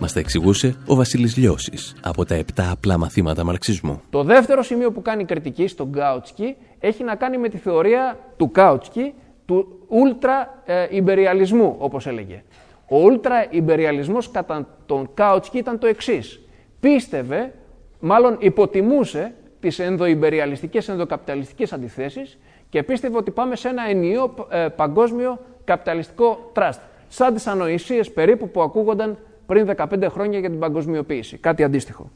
Μας 0.00 0.12
τα 0.12 0.20
εξηγούσε 0.20 0.74
ο 0.86 0.94
Βασίλης 0.94 1.36
Λιώσης 1.36 1.94
από 2.02 2.24
τα 2.24 2.36
7 2.36 2.42
απλά 2.70 2.98
μαθήματα 2.98 3.44
μαρξισμού. 3.44 4.00
Το 4.10 4.22
δεύτερο 4.22 4.62
σημείο 4.62 4.92
που 4.92 5.02
κάνει 5.02 5.24
κριτική 5.24 5.66
στον 5.66 5.92
Κάουτσκι 5.92 6.56
έχει 6.78 7.04
να 7.04 7.14
κάνει 7.14 7.38
με 7.38 7.48
τη 7.48 7.56
θεωρία 7.56 8.18
του 8.36 8.50
Κάουτσκι 8.50 9.14
του 9.46 9.78
ούλτρα 9.88 10.62
ιμπεριαλισμού, 10.90 11.76
όπως 11.78 12.06
έλεγε. 12.06 12.42
Ο 12.88 12.98
ούλτρα 12.98 13.46
ιμπεριαλισμό 13.50 14.18
κατά 14.32 14.78
τον 14.86 15.08
Κάουτσκι 15.14 15.58
ήταν 15.58 15.78
το 15.78 15.86
εξής. 15.86 16.40
Πίστευε, 16.80 17.54
μάλλον 18.00 18.36
υποτιμούσε 18.40 19.34
τις 19.62 19.78
ενδοϊμπεριαλιστικές, 19.78 20.88
ενδοκαπιταλιστικές 20.88 21.72
αντιθέσεις 21.72 22.38
και 22.68 22.82
πίστευε 22.82 23.16
ότι 23.16 23.30
πάμε 23.30 23.56
σε 23.56 23.68
ένα 23.68 23.82
ενιαίο 23.88 24.34
ε, 24.50 24.66
παγκόσμιο 24.76 25.38
καπιταλιστικό 25.64 26.50
τραστ. 26.52 26.80
Σαν 27.08 27.34
τις 27.34 27.46
ανοησίες 27.46 28.10
περίπου 28.12 28.50
που 28.50 28.62
ακούγονταν 28.62 29.18
πριν 29.46 29.70
15 29.76 30.06
χρόνια 30.10 30.38
για 30.38 30.50
την 30.50 30.58
παγκοσμιοποίηση. 30.58 31.36
Κάτι 31.36 31.62
αντίστοιχο. 31.62 32.10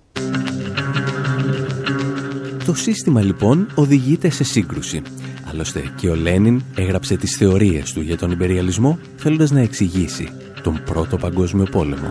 Το 2.67 2.75
σύστημα 2.75 3.23
λοιπόν 3.23 3.73
οδηγείται 3.75 4.31
σε 4.31 4.45
σύγκρουση. 4.45 5.03
Άλλωστε 5.51 5.83
και 5.97 6.09
ο 6.09 6.15
Λένιν 6.15 6.63
έγραψε 6.77 7.17
τις 7.17 7.37
θεωρίες 7.37 7.93
του 7.93 8.01
για 8.01 8.17
τον 8.17 8.31
υπεριαλισμό 8.31 8.99
θέλοντας 9.17 9.51
να 9.51 9.61
εξηγήσει 9.61 10.29
τον 10.63 10.83
πρώτο 10.85 11.17
παγκόσμιο 11.17 11.65
πόλεμο. 11.65 12.09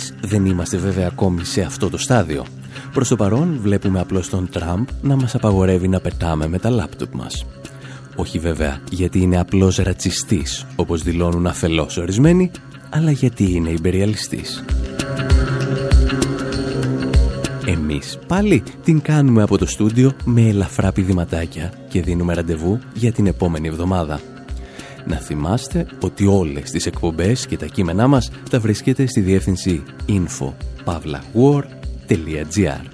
Εμείς 0.00 0.14
δεν 0.20 0.46
είμαστε 0.46 0.76
βέβαια 0.76 1.06
ακόμη 1.06 1.44
σε 1.44 1.60
αυτό 1.60 1.90
το 1.90 1.98
στάδιο. 1.98 2.44
Προς 2.92 3.08
το 3.08 3.16
παρόν 3.16 3.58
βλέπουμε 3.62 4.00
απλώς 4.00 4.28
τον 4.28 4.48
Τραμπ 4.50 4.88
να 5.02 5.16
μας 5.16 5.34
απαγορεύει 5.34 5.88
να 5.88 6.00
πετάμε 6.00 6.48
με 6.48 6.58
τα 6.58 6.70
λάπτοπ 6.70 7.14
μας. 7.14 7.46
Όχι 8.16 8.38
βέβαια 8.38 8.80
γιατί 8.90 9.20
είναι 9.20 9.38
απλώς 9.38 9.76
ρατσιστής, 9.76 10.66
όπως 10.76 11.02
δηλώνουν 11.02 11.46
αφελώς 11.46 11.96
ορισμένοι, 11.96 12.50
αλλά 12.90 13.10
γιατί 13.10 13.52
είναι 13.52 13.70
υπεριαλιστής. 13.70 14.64
Εμείς 17.66 18.18
πάλι 18.26 18.62
την 18.84 19.00
κάνουμε 19.00 19.42
από 19.42 19.58
το 19.58 19.66
στούντιο 19.66 20.12
με 20.24 20.48
ελαφρά 20.48 20.92
πηδηματάκια 20.92 21.72
και 21.88 22.02
δίνουμε 22.02 22.34
ραντεβού 22.34 22.78
για 22.94 23.12
την 23.12 23.26
επόμενη 23.26 23.68
εβδομάδα. 23.68 24.20
Να 25.06 25.16
θυμάστε 25.16 25.86
ότι 26.00 26.26
όλες 26.26 26.70
τις 26.70 26.86
εκπομπές 26.86 27.46
και 27.46 27.56
τα 27.56 27.66
κείμενά 27.66 28.06
μας 28.06 28.30
τα 28.50 28.60
βρίσκεται 28.60 29.06
στη 29.06 29.20
διεύθυνση 29.20 29.82
info.pavlawar.gr 30.08 32.84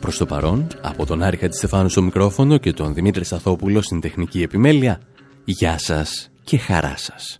Προς 0.00 0.16
το 0.16 0.26
παρόν, 0.26 0.66
από 0.80 1.06
τον 1.06 1.22
Άρη 1.22 1.36
Χατζηστεφάνου 1.36 1.88
στο 1.88 2.02
μικρόφωνο 2.02 2.58
και 2.58 2.72
τον 2.72 2.94
Δημήτρη 2.94 3.24
Σαθόπουλο 3.24 3.82
στην 3.82 4.00
τεχνική 4.00 4.42
επιμέλεια, 4.42 5.00
γεια 5.44 5.78
σας 5.78 6.30
και 6.44 6.58
χαρά 6.58 6.94
σας. 6.96 7.36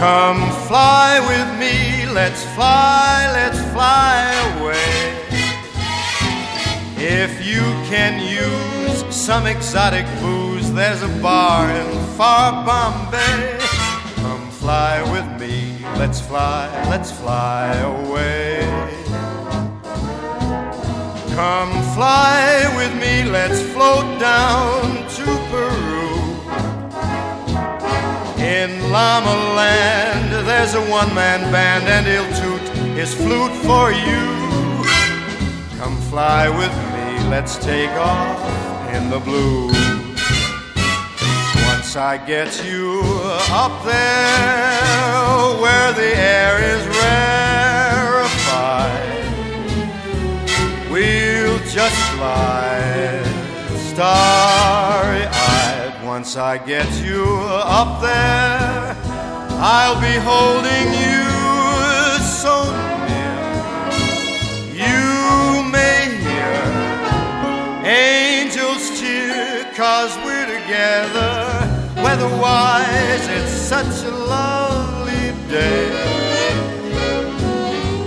Come 0.00 0.42
fly 0.68 1.10
with 1.30 1.48
me, 1.58 2.06
let's 2.18 2.42
fly, 2.54 3.16
let's 3.38 3.60
fly 3.74 4.14
away. 4.46 4.87
If 7.00 7.46
you 7.46 7.60
can 7.88 8.18
use 8.20 9.04
some 9.14 9.46
exotic 9.46 10.04
booze, 10.20 10.72
there's 10.72 11.00
a 11.02 11.08
bar 11.22 11.70
in 11.70 12.04
far 12.16 12.66
Bombay. 12.66 13.58
Come 14.16 14.50
fly 14.50 15.00
with 15.12 15.40
me, 15.40 15.78
let's 15.96 16.20
fly, 16.20 16.66
let's 16.90 17.12
fly 17.12 17.72
away. 17.76 18.66
Come 21.36 21.70
fly 21.94 22.66
with 22.76 22.92
me, 23.00 23.30
let's 23.30 23.62
float 23.72 24.18
down 24.18 24.82
to 25.18 25.24
Peru. 25.52 26.08
In 28.42 28.90
Llama 28.90 29.54
Land, 29.54 30.32
there's 30.48 30.74
a 30.74 30.82
one 30.90 31.14
man 31.14 31.52
band, 31.52 31.86
and 31.86 32.04
he'll 32.08 32.32
toot 32.42 32.68
his 32.96 33.14
flute 33.14 33.54
for 33.68 33.92
you. 33.92 34.38
Come 35.78 35.96
fly 36.10 36.48
with 36.48 36.74
me, 36.76 36.87
let's 37.30 37.58
take 37.58 37.90
off 37.90 38.40
in 38.94 39.10
the 39.10 39.20
blue. 39.20 39.66
Once 41.70 41.94
I 41.96 42.16
get 42.26 42.64
you 42.64 43.02
up 43.50 43.84
there 43.84 45.60
where 45.62 45.92
the 45.92 46.16
air 46.16 46.58
is 46.74 46.86
rarefied, 47.02 48.28
we'll 50.90 51.58
just 51.68 51.98
slide 52.12 53.24
starry 53.92 55.26
eyed. 55.26 55.92
Once 56.04 56.36
I 56.36 56.56
get 56.58 56.88
you 57.04 57.24
up 57.80 58.00
there, 58.00 58.96
I'll 59.60 60.00
be 60.00 60.16
holding 60.30 60.88
you 61.02 61.17
angels 69.88 70.14
cheer, 70.14 70.18
cause 70.18 70.18
we're 70.24 70.46
together 70.46 71.78
Weatherwise, 72.02 73.26
it's 73.28 73.50
such 73.50 74.04
a 74.04 74.10
lovely 74.10 75.32
day. 75.48 75.90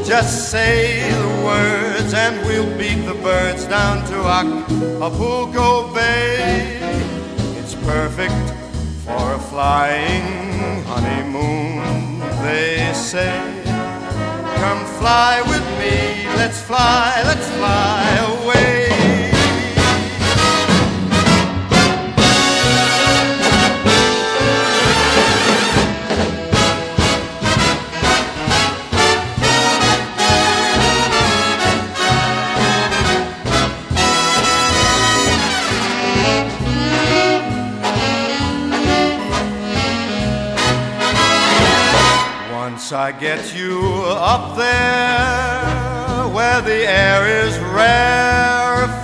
Just 0.06 0.50
say 0.50 1.12
the 1.12 1.46
words 1.46 2.14
and 2.14 2.40
we'll 2.46 2.78
beat 2.78 3.06
the 3.06 3.14
birds 3.16 3.66
down 3.66 4.06
to 4.08 4.18
Acapulco 4.28 5.94
Bay. 5.94 6.80
It's 7.60 7.76
perfect 7.76 8.34
for 9.06 9.34
a 9.34 9.40
flying 9.40 10.84
honeymoon, 10.86 12.20
they 12.42 12.92
say. 12.94 13.64
Come 14.56 14.86
fly 15.00 15.42
with 15.48 15.66
me, 15.80 16.28
let's 16.38 16.62
fly, 16.62 17.22
let's 17.26 17.48
fly 17.50 18.44
away. 18.44 18.91
I 42.94 43.12
get 43.14 43.56
you 43.56 43.80
up 44.06 44.58
there 44.58 46.28
where 46.34 46.62
the 46.62 46.86
air 46.90 47.46
is 47.46 47.58
rarefied, 47.60 49.00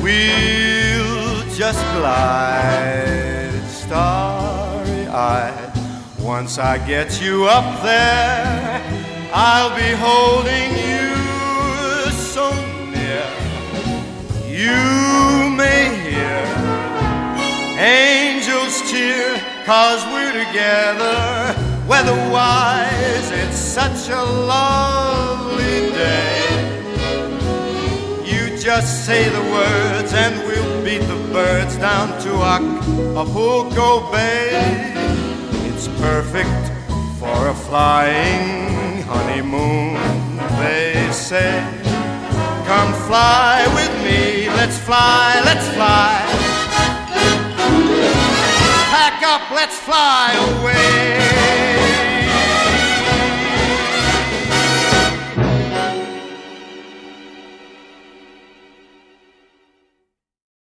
we'll 0.00 1.42
just 1.54 1.80
glide 1.96 3.62
starry 3.68 5.06
eyed. 5.08 5.72
Once 6.20 6.58
I 6.58 6.78
get 6.86 7.20
you 7.20 7.46
up 7.46 7.82
there, 7.82 8.80
I'll 9.34 9.74
be 9.74 9.90
holding 9.96 10.76
you 10.86 11.16
so 12.12 12.52
near. 12.92 13.26
You 14.46 15.50
may 15.50 15.90
hear 16.06 16.46
angels 17.76 18.82
cheer, 18.88 19.36
cause 19.66 20.04
we're 20.12 20.32
together 20.46 21.71
Weatherwise, 21.88 23.30
it's 23.32 23.58
such 23.58 24.08
a 24.08 24.22
lovely 24.22 25.90
day. 25.90 26.72
You 28.24 28.56
just 28.56 29.04
say 29.04 29.28
the 29.28 29.40
words 29.40 30.12
and 30.14 30.34
we'll 30.46 30.84
beat 30.84 31.02
the 31.06 31.16
birds 31.32 31.76
down 31.76 32.08
to 32.22 32.30
Acapulco 32.54 34.10
Bay. 34.12 34.94
It's 35.68 35.88
perfect 36.00 36.72
for 37.18 37.48
a 37.48 37.54
flying 37.54 39.02
honeymoon, 39.02 39.96
they 40.58 41.08
say. 41.12 41.62
Come 42.64 42.92
fly 43.08 43.66
with 43.74 43.92
me, 44.04 44.48
let's 44.50 44.78
fly, 44.78 45.42
let's 45.44 45.68
fly 45.74 46.52
up, 49.32 49.50
let's 49.50 49.78
fly 49.78 50.30
away. 50.60 51.91